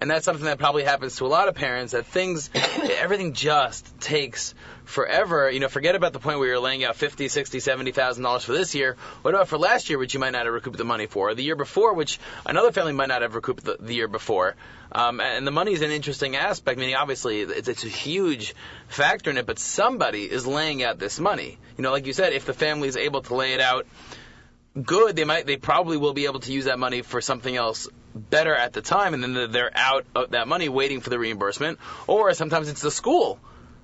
[0.00, 4.00] And that's something that probably happens to a lot of parents that things, everything just
[4.00, 5.50] takes forever.
[5.50, 8.44] You know, forget about the point where you're laying out fifty, sixty, seventy thousand dollars
[8.44, 8.96] for this year.
[9.22, 11.34] What about for last year, which you might not have recouped the money for, or
[11.34, 14.54] the year before, which another family might not have recouped the, the year before?
[14.92, 16.78] Um, and the money is an interesting aspect.
[16.78, 18.54] Meaning, obviously, it's, it's a huge
[18.86, 21.58] factor in it, but somebody is laying out this money.
[21.76, 23.86] You know, like you said, if the family is able to lay it out
[24.80, 27.88] good, they might, they probably will be able to use that money for something else
[28.14, 31.78] better at the time, and then they're out of that money waiting for the reimbursement.
[32.06, 33.38] Or sometimes it's the school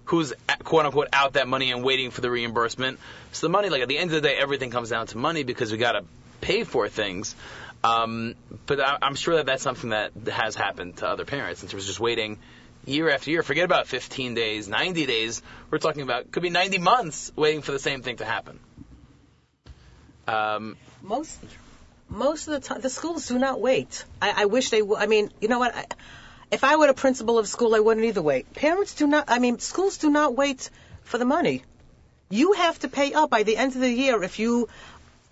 [0.07, 0.33] who's
[0.65, 2.99] quote unquote out that money and waiting for the reimbursement.
[3.33, 5.45] So the money, like at the end of the day, everything comes down to money
[5.45, 6.05] because we got to
[6.41, 7.35] pay for things.
[7.83, 8.35] Um,
[8.67, 11.85] but I, I'm sure that that's something that has happened to other parents in terms
[11.85, 12.39] of just waiting
[12.87, 13.43] year after year.
[13.43, 15.43] Forget about 15 days, 90 days.
[15.71, 18.59] We're talking about could be 90 months waiting for the same thing to happen.
[20.27, 21.39] Um, most
[22.09, 24.05] most of the time, the schools do not wait.
[24.21, 24.99] I, I wish they would.
[24.99, 25.75] I mean, you know what?
[25.75, 25.87] I,
[26.51, 28.53] if I were a principal of school, I wouldn't either wait.
[28.55, 29.25] Parents do not.
[29.29, 30.71] I mean, schools do not wait
[31.03, 31.65] for the money.
[32.31, 34.69] You have to pay up by the end of the year if you,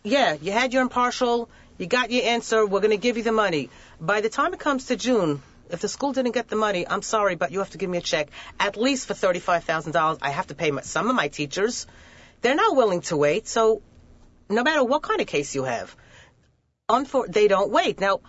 [0.02, 2.66] yeah, you had your impartial, you got your answer.
[2.66, 3.70] We're going to give you the money.
[4.00, 7.02] By the time it comes to June, if the school didn't get the money, I'm
[7.02, 8.28] sorry, but you have to give me a check
[8.60, 10.18] at least for thirty-five thousand dollars.
[10.20, 11.86] I have to pay my, some of my teachers.
[12.42, 13.48] They're not willing to wait.
[13.48, 13.80] So,
[14.50, 15.96] no matter what kind of case you have,
[16.98, 18.00] unfor- they don't wait.
[18.00, 18.20] Now,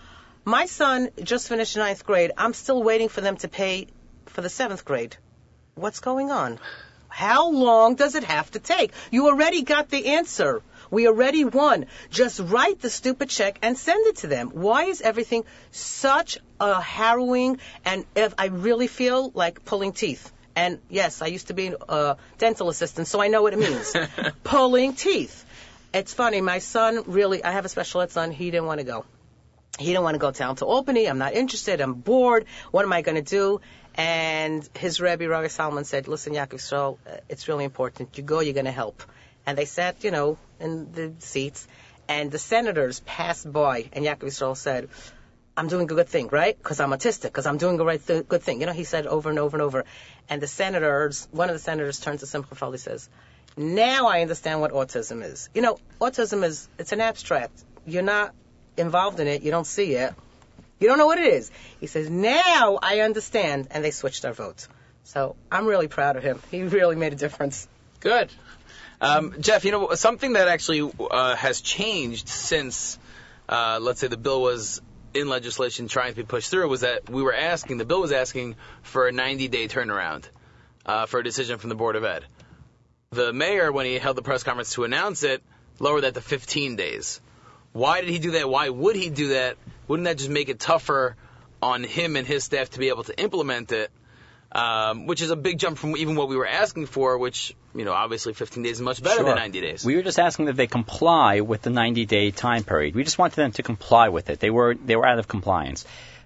[0.45, 2.31] my son just finished ninth grade.
[2.37, 3.87] I'm still waiting for them to pay
[4.25, 5.15] for the seventh grade.
[5.75, 6.59] What's going on?
[7.07, 8.91] How long does it have to take?
[9.11, 10.61] You already got the answer.
[10.89, 11.85] We already won.
[12.09, 14.49] Just write the stupid check and send it to them.
[14.49, 20.31] Why is everything such a harrowing and if I really feel like pulling teeth?
[20.55, 23.95] And yes, I used to be a dental assistant, so I know what it means.
[24.43, 25.45] pulling teeth.
[25.93, 26.41] It's funny.
[26.41, 28.31] My son really, I have a special ed son.
[28.31, 29.05] He didn't want to go.
[29.77, 31.07] He didn't want to go down to Albany.
[31.07, 31.81] I'm not interested.
[31.81, 32.45] I'm bored.
[32.71, 33.61] What am I going to do?
[33.95, 38.17] And his Rebbe, Rabbi Salman, said, listen, Yaakov Yisrael, uh, it's really important.
[38.17, 39.03] You go, you're going to help.
[39.45, 41.67] And they sat, you know, in the seats,
[42.07, 44.89] and the senators passed by, and Yaakov Yisrael said,
[45.55, 46.57] I'm doing a good thing, right?
[46.57, 48.61] Because I'm autistic, because I'm doing a right th- good thing.
[48.61, 49.85] You know, he said over and over and over.
[50.27, 53.09] And the senators, one of the senators turns to Simcha Felder says,
[53.57, 55.49] now I understand what autism is.
[55.53, 57.63] You know, autism is, it's an abstract.
[57.85, 58.33] You're not
[58.77, 59.43] involved in it.
[59.43, 60.13] You don't see it.
[60.79, 61.51] You don't know what it is.
[61.79, 63.67] He says, now I understand.
[63.71, 64.67] And they switched their votes.
[65.03, 66.41] So I'm really proud of him.
[66.49, 67.67] He really made a difference.
[67.99, 68.29] Good.
[69.01, 72.97] Um, Jeff, you know, something that actually uh, has changed since,
[73.49, 74.81] uh, let's say, the bill was
[75.13, 78.11] in legislation trying to be pushed through was that we were asking, the bill was
[78.11, 80.25] asking for a 90 day turnaround
[80.85, 82.25] uh, for a decision from the Board of Ed.
[83.13, 85.41] The mayor, when he held the press conference to announce it,
[85.79, 87.21] lowered that to 15 days.
[87.71, 88.49] Why did he do that?
[88.49, 89.57] Why would he do that?
[89.87, 91.15] Wouldn't that just make it tougher
[91.61, 93.91] on him and his staff to be able to implement it?
[94.51, 97.85] Um, which is a big jump from even what we were asking for, which, you
[97.85, 99.25] know, obviously 15 days is much better Sure.
[99.25, 99.83] than 90 days.
[99.83, 102.93] We were just asking that they comply with the 90-day time period.
[102.93, 104.39] We just wanted them to comply with it.
[104.39, 105.85] They were they were out of compliance.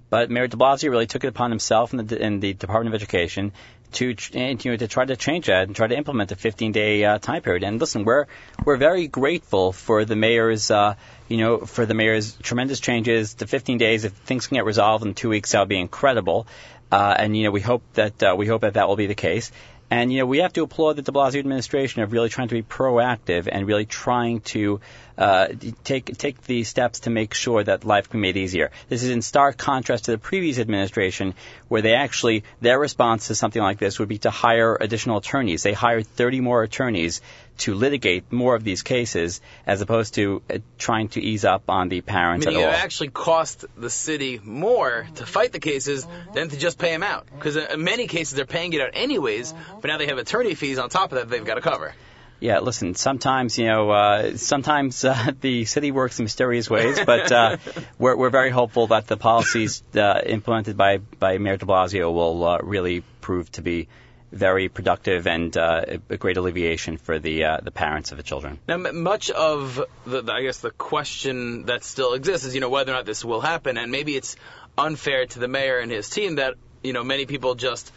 [0.10, 3.02] But Mayor De Blasio really took it upon himself and the, and the Department of
[3.02, 3.54] Education
[3.94, 7.04] to and, you know, to try to change that and try to implement a 15-day
[7.04, 7.64] uh, time period.
[7.64, 8.26] And listen, we're
[8.66, 10.96] we're very grateful for the mayor's uh,
[11.28, 13.36] you know for the mayor's tremendous changes.
[13.36, 16.48] The 15 days, if things can get resolved in two weeks, that would be incredible.
[16.92, 19.16] Uh, and you know we hope that uh, we hope that that will be the
[19.16, 19.52] case.
[19.90, 22.56] And you know we have to applaud the De Blasio administration of really trying to
[22.56, 24.82] be proactive and really trying to
[25.18, 25.48] uh,
[25.84, 28.72] take take the steps to make sure that life can be made easier.
[28.90, 31.36] This is in stark contrast to the previous administration,
[31.70, 35.64] where they actually their response to something like this would be to hire additional attorneys.
[35.64, 37.22] They hired 30 more attorneys
[37.58, 41.90] to litigate more of these cases, as opposed to uh, trying to ease up on
[41.90, 46.50] the parents Meaning at it actually cost the city more to fight the cases than
[46.50, 47.28] to just pay them out.
[47.34, 50.78] Because in many cases they're paying it out anyways, but now they have attorney fees
[50.78, 51.94] on top of that they've got to cover.
[52.40, 52.94] Yeah, listen.
[52.94, 57.58] Sometimes you know, uh, sometimes uh, the city works in mysterious ways, but uh,
[57.98, 62.46] we're we're very hopeful that the policies uh, implemented by by Mayor De Blasio will
[62.46, 63.88] uh, really prove to be
[64.32, 68.60] very productive and uh, a great alleviation for the uh, the parents of the children.
[68.68, 72.70] Now, much of the, the, I guess, the question that still exists is, you know,
[72.70, 74.36] whether or not this will happen, and maybe it's
[74.78, 77.92] unfair to the mayor and his team that, you know, many people just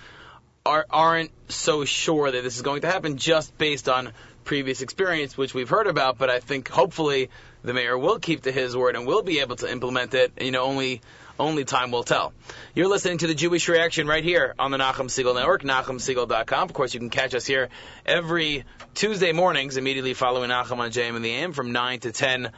[0.64, 4.12] are, aren't so sure that this is going to happen just based on
[4.44, 6.16] previous experience, which we've heard about.
[6.16, 7.30] But I think hopefully
[7.62, 10.32] the mayor will keep to his word and will be able to implement it.
[10.40, 11.02] You know, only
[11.40, 12.32] only time will tell.
[12.74, 16.62] You're listening to the Jewish Reaction right here on the Nachum Segal Network, NachumSegal.com.
[16.62, 17.70] Of course, you can catch us here
[18.06, 18.64] every
[18.94, 22.52] Tuesday mornings, immediately following Nachum on JM in the AM from 9 to 10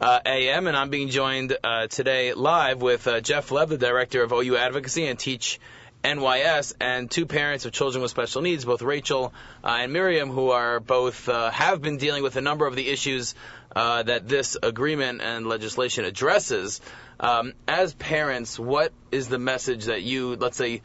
[0.00, 0.66] uh, a.m.
[0.66, 4.56] And I'm being joined uh, today live with uh, Jeff Leb, the director of OU
[4.56, 5.58] Advocacy and Teach
[6.04, 9.32] NYS, and two parents of children with special needs, both Rachel
[9.64, 12.88] uh, and Miriam, who are both uh, have been dealing with a number of the
[12.88, 13.34] issues
[13.74, 16.80] uh, that this agreement and legislation addresses.
[17.18, 20.82] Um, as parents, what is the message that you, let's say,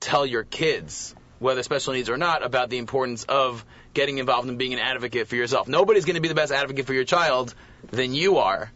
[0.00, 3.64] tell your kids, whether special needs or not, about the importance of
[3.94, 5.68] getting involved and being an advocate for yourself?
[5.68, 7.54] Nobody's going to be the best advocate for your child
[7.90, 8.70] than you are,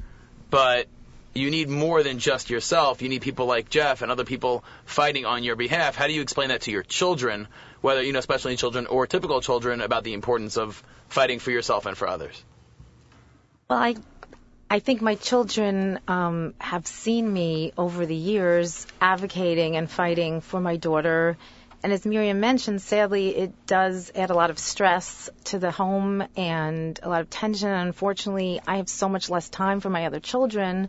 [0.51, 0.87] but
[1.35, 3.03] you need more than just yourself.
[3.03, 5.95] You need people like Jeff and other people fighting on your behalf.
[5.95, 7.49] How do you explain that to your children,
[7.81, 11.51] whether you know special needs children or typical children, about the importance of fighting for
[11.51, 12.43] yourself and for others?
[13.69, 13.97] Well, I
[14.71, 20.61] I think my children um, have seen me over the years advocating and fighting for
[20.61, 21.39] my daughter.
[21.83, 26.25] And as Miriam mentioned, sadly, it does add a lot of stress to the home
[26.37, 27.69] and a lot of tension.
[27.69, 30.89] Unfortunately, I have so much less time for my other children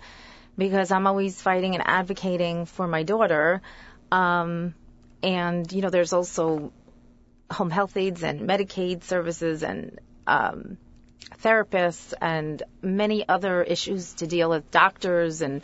[0.57, 3.61] because I'm always fighting and advocating for my daughter.
[4.11, 4.73] Um,
[5.21, 6.73] and, you know, there's also
[7.51, 10.77] home health aides and Medicaid services and um,
[11.43, 15.61] therapists and many other issues to deal with, doctors, and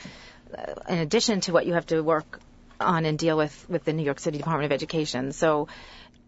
[0.55, 2.39] uh, in addition to what you have to work
[2.79, 5.31] on and deal with with the New York City Department of Education.
[5.31, 5.67] So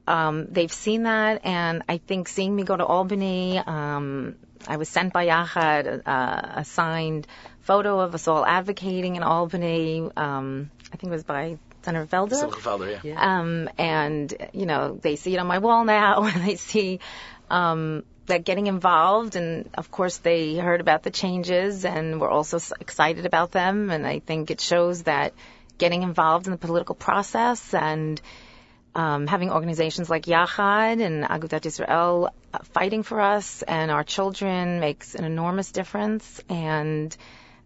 [0.08, 4.36] um, they've seen that, and I think seeing me go to Albany, um,
[4.66, 7.28] I was sent by Yachad uh, a signed
[7.62, 10.10] photo of us all advocating in Albany.
[10.16, 12.36] Um, I think it was by Senator Felder.
[12.36, 13.40] Senator Felder, yeah.
[13.40, 17.02] Um, and you know they see it on my wall now, and they see
[17.50, 22.60] um, that getting involved, and of course they heard about the changes, and were also
[22.80, 23.90] excited about them.
[23.90, 25.34] And I think it shows that
[25.78, 28.22] getting involved in the political process and
[28.96, 34.80] um, having organizations like Yachad and Agudat Israel uh, fighting for us and our children
[34.80, 36.42] makes an enormous difference.
[36.50, 37.16] And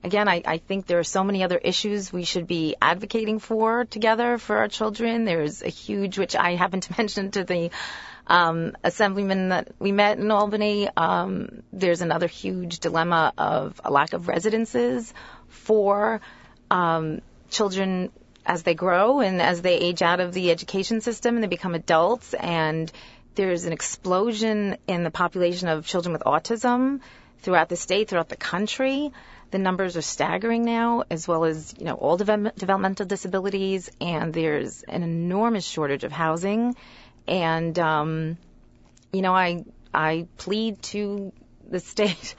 [0.03, 3.85] again, I, I think there are so many other issues we should be advocating for
[3.85, 5.23] together for our children.
[5.23, 7.71] There's a huge, which I happened to mention to the
[8.27, 10.89] um, assemblyman that we met in Albany.
[10.95, 15.13] Um, there's another huge dilemma of a lack of residences
[15.47, 16.21] for
[16.69, 17.21] um,
[17.51, 18.11] children
[18.45, 21.75] as they grow and as they age out of the education system and they become
[21.75, 22.91] adults and
[23.35, 27.01] there's an explosion in the population of children with autism
[27.39, 29.11] throughout the state, throughout the country.
[29.51, 34.83] The numbers are staggering now, as well as you know all developmental disabilities, and there's
[34.83, 36.75] an enormous shortage of housing.
[37.27, 38.37] And um,
[39.11, 41.33] you know, I I plead to
[41.69, 42.35] the state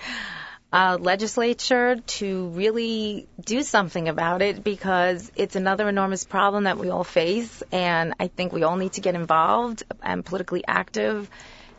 [0.72, 6.88] uh, legislature to really do something about it because it's another enormous problem that we
[6.88, 11.28] all face, and I think we all need to get involved and politically active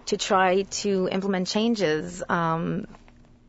[0.07, 2.21] to try to implement changes.
[2.29, 2.87] Um,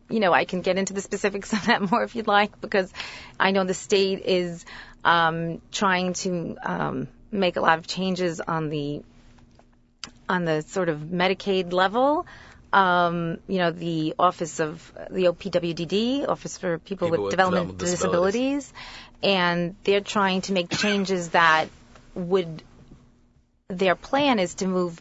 [0.09, 2.91] you know, I can get into the specifics of that more if you'd like, because
[3.39, 4.65] I know the state is
[5.05, 9.03] um, trying to um, make a lot of changes on the
[10.27, 12.27] on the sort of Medicaid level
[12.75, 17.75] um, you know, the Office of the OPWDD, Office for People, People with, with, Developmental
[17.75, 18.65] disabilities.
[18.67, 18.73] disabilities,
[19.23, 21.69] and they're trying to make changes that
[22.15, 22.63] would.
[23.69, 25.01] Their plan is to move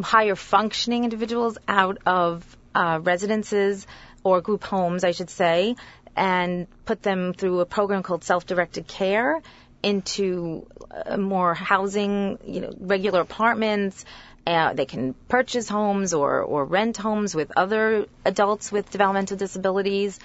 [0.00, 2.44] higher functioning individuals out of
[2.74, 3.86] uh, residences
[4.24, 5.76] or group homes, I should say,
[6.16, 9.42] and put them through a program called self-directed care
[9.82, 14.04] into uh, more housing, you know, regular apartments,
[14.50, 20.18] uh, they can purchase homes or, or rent homes with other adults with developmental disabilities.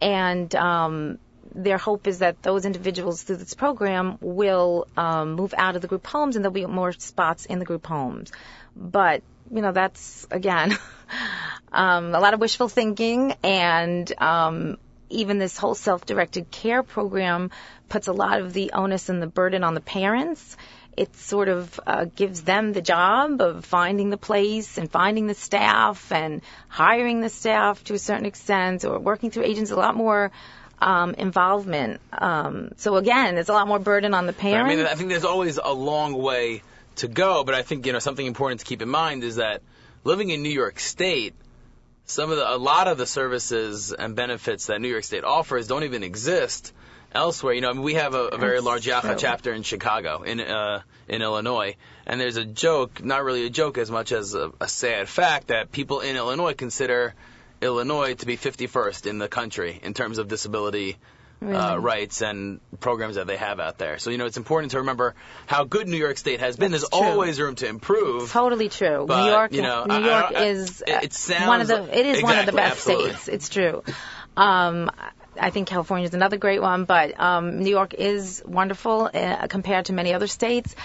[0.00, 1.18] And um,
[1.54, 5.88] their hope is that those individuals through this program will um, move out of the
[5.88, 8.32] group homes and there'll be more spots in the group homes.
[8.76, 10.76] But, you know, that's, again,
[11.72, 14.78] um, a lot of wishful thinking and um,
[15.10, 17.50] even this whole self-directed care program
[17.88, 20.56] puts a lot of the onus and the burden on the parents
[20.96, 25.34] it sort of uh, gives them the job of finding the place and finding the
[25.34, 29.94] staff and hiring the staff to a certain extent or working through agents a lot
[29.94, 30.30] more
[30.80, 32.00] um, involvement.
[32.12, 34.72] Um, so again, there's a lot more burden on the parents.
[34.72, 36.62] I mean, I think there's always a long way
[36.96, 37.44] to go.
[37.44, 39.62] But I think you know something important to keep in mind is that
[40.04, 41.34] living in New York State,
[42.04, 45.66] some of the a lot of the services and benefits that New York State offers
[45.66, 46.72] don't even exist
[47.14, 47.54] elsewhere.
[47.54, 49.14] You know, I mean, we have a, a very large true.
[49.16, 53.78] chapter in Chicago, in uh, in Illinois, and there's a joke, not really a joke
[53.78, 57.14] as much as a, a sad fact that people in Illinois consider
[57.60, 60.96] Illinois to be 51st in the country in terms of disability
[61.44, 63.98] uh, rights and programs that they have out there.
[63.98, 66.70] So you know, it's important to remember how good New York State has been.
[66.70, 67.10] That's There's true.
[67.10, 68.30] always room to improve.
[68.30, 69.04] Totally true.
[69.08, 71.48] But, New York, you know, New I- I York I- is it- uh, it sounds
[71.48, 71.98] one of the.
[71.98, 73.10] It is one of the best absolutely.
[73.14, 73.28] states.
[73.28, 73.82] It's true.
[74.36, 74.90] Um,
[75.42, 79.86] I think California is another great one, but um, New York is wonderful uh, compared
[79.86, 80.76] to many other states.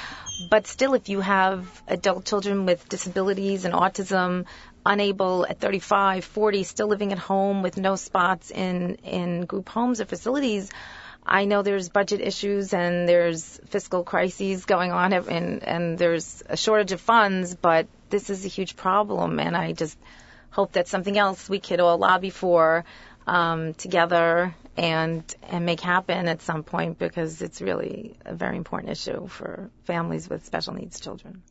[0.49, 4.45] But still, if you have adult children with disabilities and autism,
[4.83, 10.01] unable at 35, 40, still living at home with no spots in in group homes
[10.01, 10.71] or facilities.
[11.23, 16.55] I know there's budget issues and there's fiscal crises going on and, and there's a
[16.55, 19.97] shortage of funds, but this is a huge problem and I just
[20.51, 22.85] hope that's something else we could all lobby for
[23.27, 28.91] um, together and and make happen at some point because it's really a very important
[28.91, 31.43] issue for families with special needs children.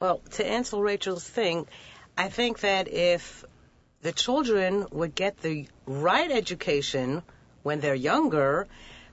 [0.00, 1.66] Well, to answer Rachel's thing,
[2.16, 3.44] I think that if
[4.00, 7.22] the children would get the right education
[7.62, 8.66] when they're younger,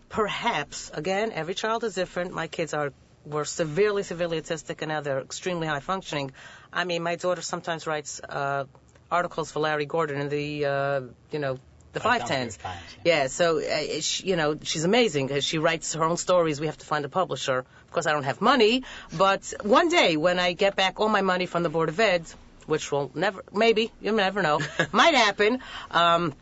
[0.08, 2.34] perhaps, again, every child is different.
[2.34, 2.94] My kids are
[3.26, 6.32] were severely, severely autistic, and now they're extremely high functioning.
[6.72, 8.64] I mean, my daughter sometimes writes uh,
[9.12, 11.02] articles for Larry Gordon in the, uh,
[11.32, 11.58] you know,
[11.94, 12.58] the Five Towns.
[13.04, 15.32] Yeah, so uh, she, you know she's amazing.
[15.32, 16.60] Uh, She writes her own stories.
[16.60, 17.60] We have to find a publisher.
[17.60, 18.84] Of course, I don't have money,
[19.18, 22.26] but one day when I get back all my money from the board of ed,
[22.66, 24.60] which will never, maybe you never know,
[24.92, 25.60] might happen.
[25.90, 26.34] Um,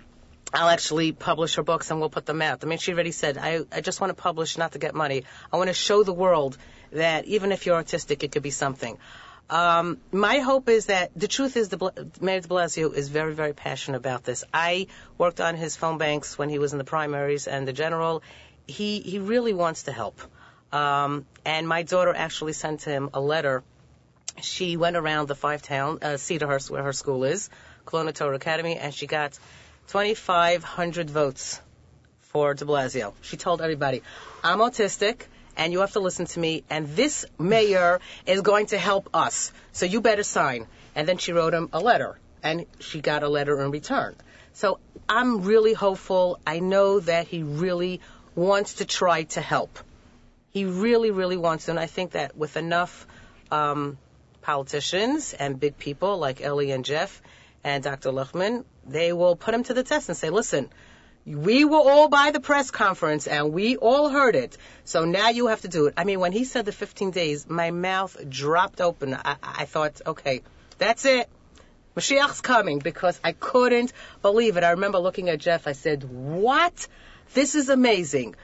[0.53, 2.63] I'll actually publish her books and we'll put them out.
[2.63, 5.23] I mean, she already said, I, I just want to publish not to get money.
[5.51, 6.57] I want to show the world
[6.91, 8.97] that even if you're autistic, it could be something.
[9.49, 11.77] Um, my hope is that the truth is the
[12.19, 14.43] Mayor de Blasio is very, very passionate about this.
[14.53, 14.87] I
[15.17, 18.23] worked on his phone banks when he was in the primaries and the general.
[18.67, 20.19] He he really wants to help.
[20.71, 23.63] Um, and my daughter actually sent him a letter.
[24.41, 27.49] She went around the five town, uh, Cedarhurst, where her school is,
[27.85, 29.37] Kulanu Torah Academy, and she got
[29.87, 31.61] 2,500 votes
[32.21, 33.13] for de Blasio.
[33.21, 34.01] She told everybody,
[34.43, 35.27] I'm autistic
[35.57, 39.51] and you have to listen to me and this mayor is going to help us.
[39.71, 40.67] So you better sign.
[40.95, 44.15] And then she wrote him a letter and she got a letter in return.
[44.53, 44.79] So
[45.09, 46.39] I'm really hopeful.
[46.47, 48.01] I know that he really
[48.35, 49.79] wants to try to help.
[50.51, 51.71] He really, really wants to.
[51.71, 53.05] And I think that with enough
[53.51, 53.97] um,
[54.41, 57.21] politicians and big people like Ellie and Jeff
[57.63, 58.11] and Dr.
[58.11, 60.69] Lichtman, they will put him to the test and say, listen,
[61.25, 64.57] we were all by the press conference and we all heard it.
[64.83, 65.95] So now you have to do it.
[65.97, 69.13] I mean, when he said the 15 days, my mouth dropped open.
[69.15, 70.41] I, I thought, okay,
[70.77, 71.27] that's it.
[71.95, 74.63] Mashiach's coming because I couldn't believe it.
[74.63, 75.65] I remember looking at Jeff.
[75.67, 76.87] I said, what?
[77.33, 78.35] This is amazing.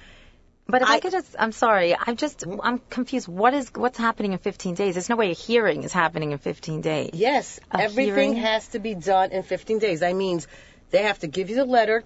[0.67, 3.27] But if I, I- could just, I'm sorry, I'm just, I'm confused.
[3.27, 4.95] What is, what's happening in 15 days?
[4.95, 7.11] There's no way a hearing is happening in 15 days.
[7.13, 8.35] Yes, A everything hearing?
[8.37, 9.99] has to be done in 15 days.
[9.99, 10.47] That means
[10.91, 12.03] they have to give you the letter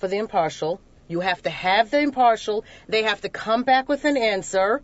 [0.00, 0.80] for the impartial.
[1.08, 2.64] You have to have the impartial.
[2.88, 4.82] They have to come back with an answer.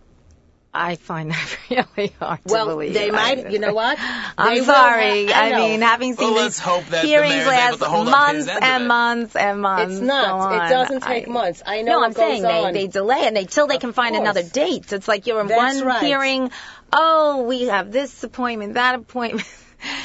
[0.75, 2.95] I find that really hard Well, to believe.
[2.95, 3.97] Well, they might- you know what?
[4.37, 5.27] I'm sorry.
[5.27, 7.85] have- I I, mean, having seen Well, these let's hope that hearings mayor's last to
[7.87, 9.93] hold months his end of and months and months.
[9.95, 10.51] It's not.
[10.51, 11.63] go It doesn't take months.
[11.65, 12.73] I know No, I'm goes saying on.
[12.75, 14.21] they they delay and they till they can find course.
[14.29, 14.93] another date.
[14.93, 16.03] It's like you're in That's one right.
[16.03, 16.51] hearing.
[16.93, 19.49] Oh, we have this appointment, that appointment.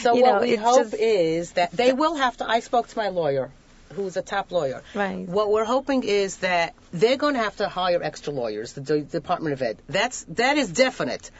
[0.01, 2.49] So you what know, we hope just- is that they will have to.
[2.49, 3.51] I spoke to my lawyer,
[3.91, 4.83] who's a top lawyer.
[4.93, 5.27] Right.
[5.27, 9.01] What we're hoping is that they're going to have to hire extra lawyers, the D-
[9.01, 9.81] Department of Ed.
[9.87, 11.31] That's that is definite.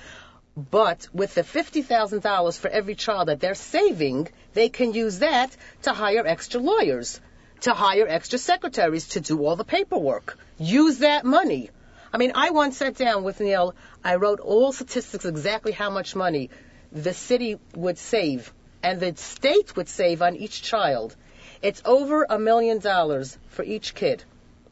[0.56, 5.20] But with the fifty thousand dollars for every child that they're saving, they can use
[5.20, 7.22] that to hire extra lawyers,
[7.62, 10.38] to hire extra secretaries to do all the paperwork.
[10.58, 11.70] Use that money.
[12.14, 13.74] I mean, I once sat down with Neil.
[14.04, 16.50] I wrote all statistics exactly how much money
[16.92, 18.52] the city would save
[18.84, 21.16] and the state would save on each child.
[21.62, 24.24] It's over a million dollars for each kid.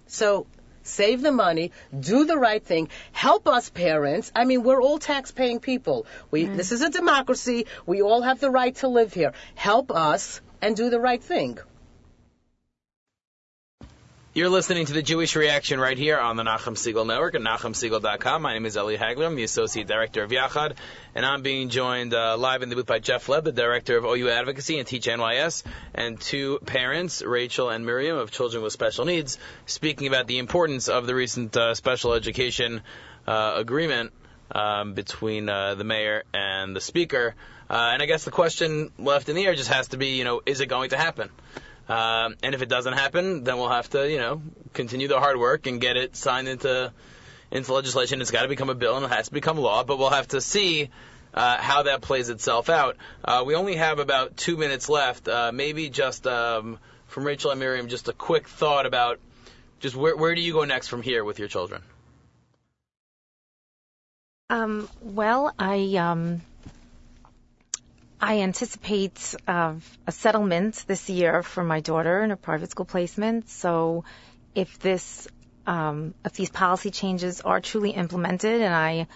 [0.07, 0.47] So
[0.83, 4.31] save the money, do the right thing, help us parents.
[4.35, 6.05] I mean, we're all tax-paying people.
[6.31, 6.55] We mm-hmm.
[6.55, 7.67] this is a democracy.
[7.85, 9.33] We all have the right to live here.
[9.55, 11.59] Help us and do the right thing.
[14.39, 18.41] You're listening to the Jewish Reaction right here on the Nachum Segal Network at NachumSegal.com.
[18.41, 19.25] My name is Eli Hagler.
[19.25, 20.77] I'm the Associate Director of Yachad,
[21.13, 24.05] and I'm being joined uh, live in the booth by Jeff Leb, the Director of
[24.05, 25.63] OU Advocacy and Teach NYS,
[25.93, 30.87] and two parents, Rachel and Miriam, of children with special needs, speaking about the importance
[30.87, 32.81] of the recent uh, special education
[33.27, 34.13] uh, agreement
[34.53, 37.35] um, between uh, the mayor and the speaker.
[37.69, 40.23] Uh, and I guess the question left in the air just has to be, you
[40.23, 41.29] know, is it going to happen?
[41.89, 44.41] Um, and if it doesn't happen, then we'll have to, you know,
[44.73, 46.93] continue the hard work and get it signed into
[47.51, 48.21] into legislation.
[48.21, 49.83] It's got to become a bill and it has to become law.
[49.83, 50.89] But we'll have to see
[51.33, 52.97] uh, how that plays itself out.
[53.25, 55.27] Uh, we only have about two minutes left.
[55.27, 56.77] Uh, maybe just um,
[57.07, 59.19] from Rachel and Miriam, just a quick thought about
[59.79, 61.81] just where where do you go next from here with your children?
[64.51, 66.41] Um, well, I um,
[68.22, 73.49] I anticipate uh, a settlement this year for my daughter in a private school placement.
[73.49, 74.03] So,
[74.53, 75.28] if this
[75.65, 79.07] um, if these policy changes are truly implemented, and I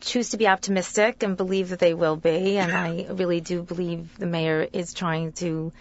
[0.00, 4.16] choose to be optimistic and believe that they will be, and I really do believe
[4.16, 5.72] the mayor is trying to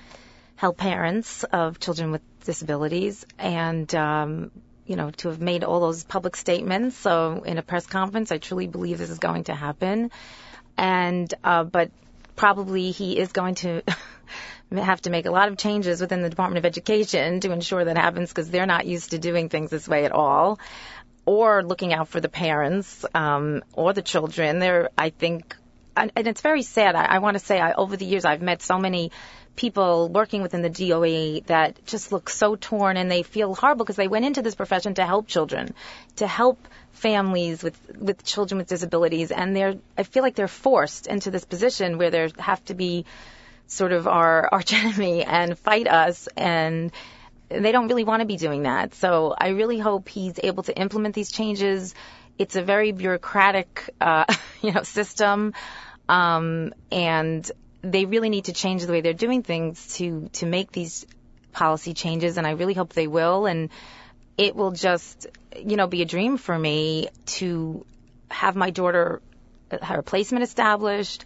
[0.55, 4.51] help parents of children with disabilities, and um,
[4.85, 6.97] you know, to have made all those public statements.
[6.97, 10.11] So in a press conference, I truly believe this is going to happen.
[10.77, 11.91] And, uh, but
[12.35, 13.81] probably he is going to
[14.71, 17.97] have to make a lot of changes within the Department of Education to ensure that
[17.97, 20.59] happens because they're not used to doing things this way at all.
[21.25, 24.59] Or looking out for the parents, um, or the children.
[24.59, 25.55] They're, I think,
[25.97, 26.93] and, and it's very sad.
[26.93, 29.11] I, I want to say I, over the years I've met so many
[29.55, 33.95] people working within the DOE that just look so torn and they feel horrible because
[33.95, 35.73] they went into this profession to help children,
[36.17, 36.59] to help
[37.05, 41.45] families with with children with disabilities, and they're I feel like they're forced into this
[41.45, 43.05] position where they have to be
[43.67, 46.91] sort of our arch enemy and fight us and
[47.49, 48.95] they don't really want to be doing that.
[48.95, 51.93] So I really hope he's able to implement these changes.
[52.39, 54.25] It's a very bureaucratic, uh,
[54.63, 55.53] you know, system,
[56.09, 57.51] um, and
[57.83, 61.05] they really need to change the way they're doing things to to make these
[61.53, 63.45] policy changes, and I really hope they will.
[63.45, 63.69] And
[64.37, 65.27] it will just,
[65.57, 67.85] you know, be a dream for me to
[68.29, 69.21] have my daughter
[69.71, 71.25] uh, her placement established,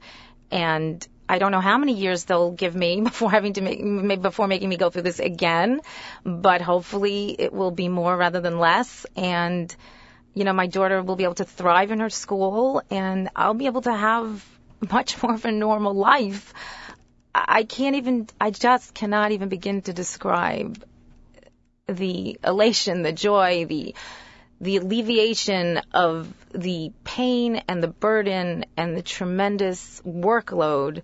[0.51, 4.47] and I don't know how many years they'll give me before having to make before
[4.47, 5.81] making me go through this again,
[6.23, 9.75] but hopefully it will be more rather than less, and
[10.33, 13.65] you know, my daughter will be able to thrive in her school, and I'll be
[13.65, 14.45] able to have
[14.91, 16.53] much more of a normal life.
[17.33, 20.83] I can't even, I just cannot even begin to describe
[21.91, 23.95] the elation, the joy, the,
[24.61, 31.01] the alleviation of the pain and the burden and the tremendous workload,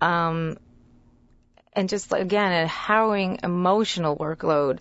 [0.00, 0.58] um,
[1.72, 4.78] and just again, a harrowing emotional workload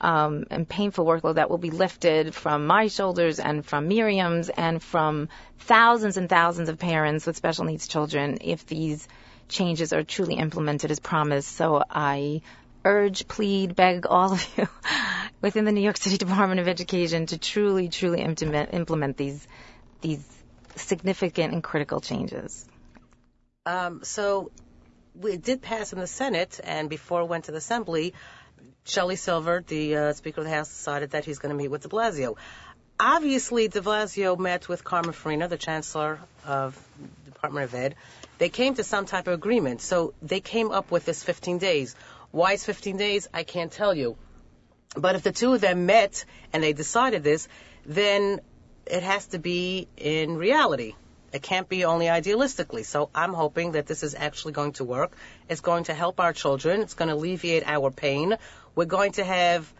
[0.00, 4.82] um, and painful workload that will be lifted from my shoulders and from Miriam's and
[4.82, 5.28] from
[5.60, 9.08] thousands and thousands of parents with special needs children if these
[9.48, 11.56] changes are truly implemented as promised.
[11.56, 12.42] So I
[12.84, 14.68] urge, plead, beg all of you
[15.40, 19.46] within the New York City Department of Education to truly, truly implement, implement these
[20.00, 20.22] these
[20.76, 22.66] significant and critical changes.
[23.64, 24.50] Um, so
[25.18, 28.12] we did pass in the Senate, and before it went to the Assembly,
[28.84, 31.82] Shelley Silver, the uh, Speaker of the House, decided that he's going to meet with
[31.82, 32.36] de Blasio.
[33.00, 36.78] Obviously, de Blasio met with Carmen Farina, the Chancellor of
[37.24, 37.94] the Department of Ed.
[38.38, 39.80] They came to some type of agreement.
[39.80, 41.96] So they came up with this 15 days.
[42.34, 43.28] Why is 15 days?
[43.32, 44.16] I can't tell you.
[44.96, 47.46] But if the two of them met and they decided this,
[47.86, 48.40] then
[48.86, 50.96] it has to be in reality.
[51.32, 52.84] It can't be only idealistically.
[52.84, 55.12] So I'm hoping that this is actually going to work.
[55.48, 56.80] It's going to help our children.
[56.80, 58.36] It's going to alleviate our pain.
[58.74, 59.72] We're going to have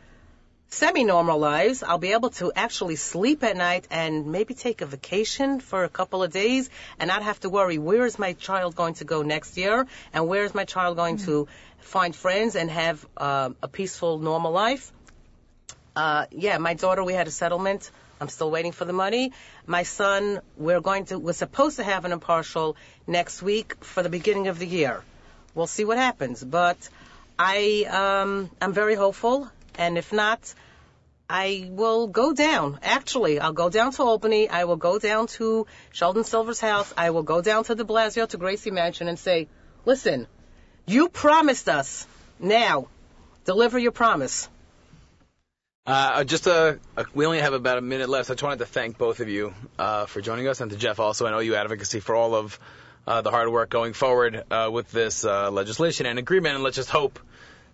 [0.68, 1.82] semi-normal lives.
[1.82, 5.88] I'll be able to actually sleep at night and maybe take a vacation for a
[5.88, 9.22] couple of days and not have to worry where is my child going to go
[9.22, 11.26] next year and where is my child going mm-hmm.
[11.26, 11.48] to
[11.84, 14.92] find friends and have uh, a peaceful, normal life.
[15.94, 17.90] Uh, yeah, my daughter, we had a settlement.
[18.20, 19.32] I'm still waiting for the money.
[19.66, 22.76] My son, we're going to, we're supposed to have an impartial
[23.06, 25.02] next week for the beginning of the year.
[25.54, 26.88] We'll see what happens, but
[27.38, 30.54] I um, I'm very hopeful, and if not,
[31.28, 32.78] I will go down.
[32.82, 34.48] Actually, I'll go down to Albany.
[34.48, 36.92] I will go down to Sheldon Silver's house.
[36.96, 39.48] I will go down to de Blasio to Gracie Mansion and say,
[39.84, 40.26] "Listen,
[40.86, 42.06] you promised us.
[42.38, 42.88] Now,
[43.44, 44.48] deliver your promise."
[45.86, 48.28] Uh, just a, a, we only have about a minute left.
[48.28, 50.76] So I just wanted to thank both of you uh, for joining us, and to
[50.78, 51.26] Jeff also.
[51.26, 52.58] I know you advocacy for all of
[53.06, 56.76] uh, the hard work going forward uh, with this uh, legislation and agreement, and let's
[56.76, 57.18] just hope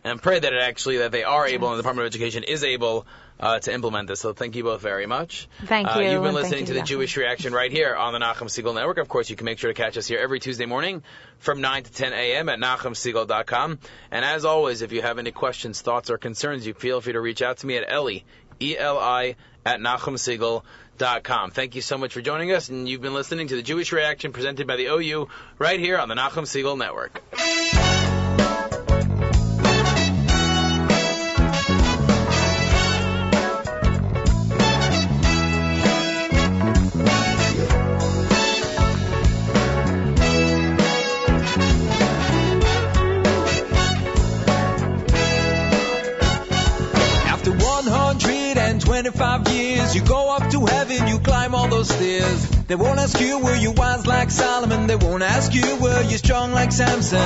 [0.05, 2.65] and pray that it actually that they are able, and the Department of Education is
[2.65, 3.07] able
[3.39, 4.21] uh, to implement this.
[4.21, 5.49] So thank you both very much.
[5.65, 6.11] Thank uh, you.
[6.11, 8.99] You've been listening to the Jewish Reaction right here on the Nachum Segal Network.
[8.99, 11.03] Of course, you can make sure to catch us here every Tuesday morning
[11.39, 12.49] from 9 to 10 a.m.
[12.49, 13.79] at NachumSegal.com.
[14.11, 17.21] And as always, if you have any questions, thoughts, or concerns, you feel free to
[17.21, 18.25] reach out to me at Ellie
[18.61, 21.51] E-L-I, at NachumSegal.com.
[21.51, 24.33] Thank you so much for joining us, and you've been listening to the Jewish Reaction
[24.33, 25.29] presented by the OU
[25.59, 27.23] right here on the Nachum Segal Network.
[49.03, 52.51] 125 years, you go up to heaven, you climb all those stairs.
[52.69, 56.19] They won't ask you were you wise like Solomon, they won't ask you were you
[56.19, 57.19] strong like Samson.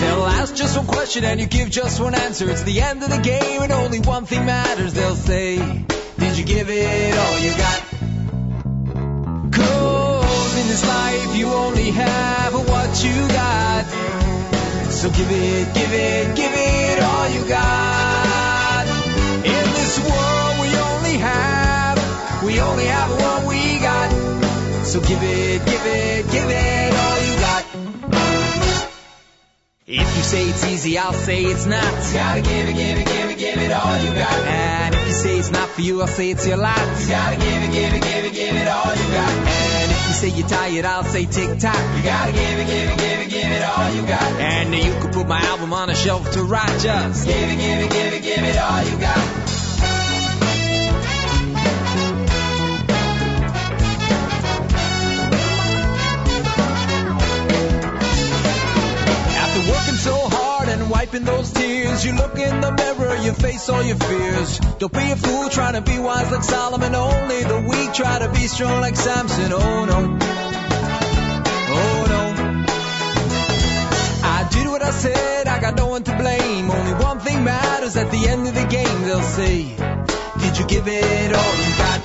[0.00, 2.48] They'll ask just one question and you give just one answer.
[2.48, 4.94] It's the end of the game and only one thing matters.
[4.94, 7.82] They'll say, Did you give it all you got?
[9.52, 14.17] Cause in this life you only have what you got.
[14.98, 18.84] So give it, give it, give it all you got.
[19.46, 24.10] In this world we only have, we only have what we got.
[24.84, 27.64] So give it, give it, give it all you got.
[29.86, 31.84] If you say it's easy, I'll say it's not.
[31.84, 34.32] You gotta give it, give it, give it, give it all you got.
[34.32, 36.76] And if you say it's not for you, I'll say it's your lot.
[36.76, 39.30] You gotta give it, give it, give it, give it all you got.
[39.46, 39.67] And
[40.18, 41.96] say you're tired, I'll say tick tock.
[41.96, 44.22] You gotta give it, give it, give it, give it all you got.
[44.40, 47.24] And you can put my album on a shelf to rot just.
[47.24, 49.18] Give it, give it, give it, give it all you got.
[59.38, 60.37] After working so hard
[60.88, 64.58] wiping those tears, you look in the mirror, you face all your fears.
[64.78, 66.94] Don't be a fool trying to be wise like Solomon.
[66.94, 69.52] Only the weak try to be strong like Samson.
[69.52, 70.18] Oh no.
[71.70, 72.64] Oh no.
[74.24, 76.70] I did what I said, I got no one to blame.
[76.70, 79.02] Only one thing matters at the end of the game.
[79.02, 79.64] They'll say,
[80.40, 82.02] Did you give it all you got?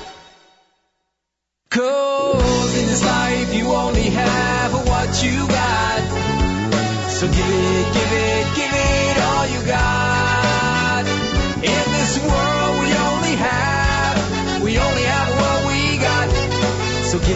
[1.70, 5.93] Cause in this life you only have what you got.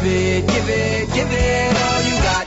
[0.08, 2.46] It, give it, give it all you got.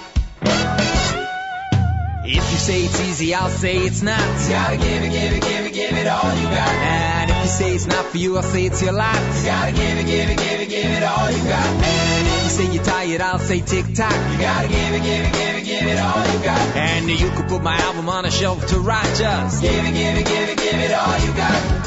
[2.23, 4.19] If you say it's easy, I'll say it's not.
[4.19, 6.69] You gotta give it, give it, give it, give it all you got.
[6.69, 9.15] And if you say it's not for you, I'll say it's your lot.
[9.15, 11.65] You gotta give it, give it, give it, give it all you got.
[11.65, 14.13] And if you say you're tired, I'll say tick tock.
[14.31, 16.77] You gotta give it, give it, give it, give it all you got.
[16.77, 19.61] And you can put my album on a shelf to rot just.
[19.61, 21.80] Give it, give it, give it, give it all you got.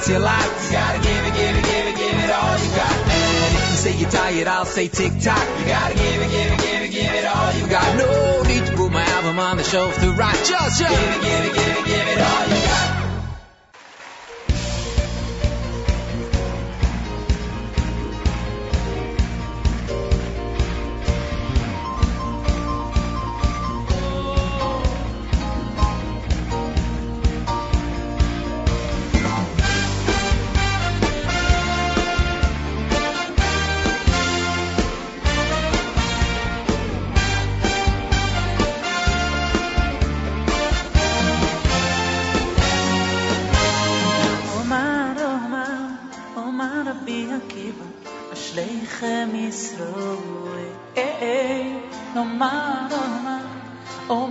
[0.00, 0.42] It's your lot.
[0.42, 2.94] You gotta give it, give it, give it, give it all you got.
[3.12, 5.44] And if you say you're tired, I'll say tick tock.
[5.60, 7.96] You gotta give it, give it, give it, give it all you got.
[7.98, 10.34] No need to put my album on the shelf to rot.
[10.36, 12.59] Just, just give it, give it, give it, give it all you got.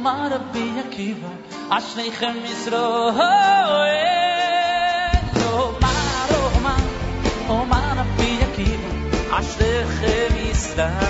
[0.10, 1.30] Omar Rabbi Akiva,
[1.70, 3.14] Ashreichem Yisroel.
[5.54, 6.84] Omar, Omar,
[7.48, 8.92] Omar Rabbi Akiva,
[9.38, 11.09] Ashreichem Yisroel.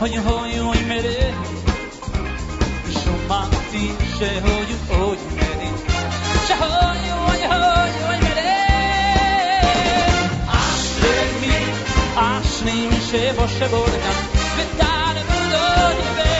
[0.00, 1.16] hogy holjunk meri,
[2.88, 5.70] Zsománti, se holjunk, hogy meri,
[6.46, 8.48] se holjunk, hogy holjunk meri.
[10.46, 11.00] Ásd
[11.40, 11.56] mi,
[12.14, 14.12] ásni mi se vose borga,
[14.56, 16.32] vetál budod ve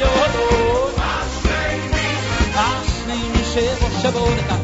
[0.00, 0.90] joló.
[1.16, 2.06] Ásd mi,
[2.68, 4.63] ásni mi se vose borga,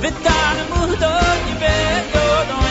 [0.00, 0.92] ודן אמונו
[1.60, 2.62] ויודו.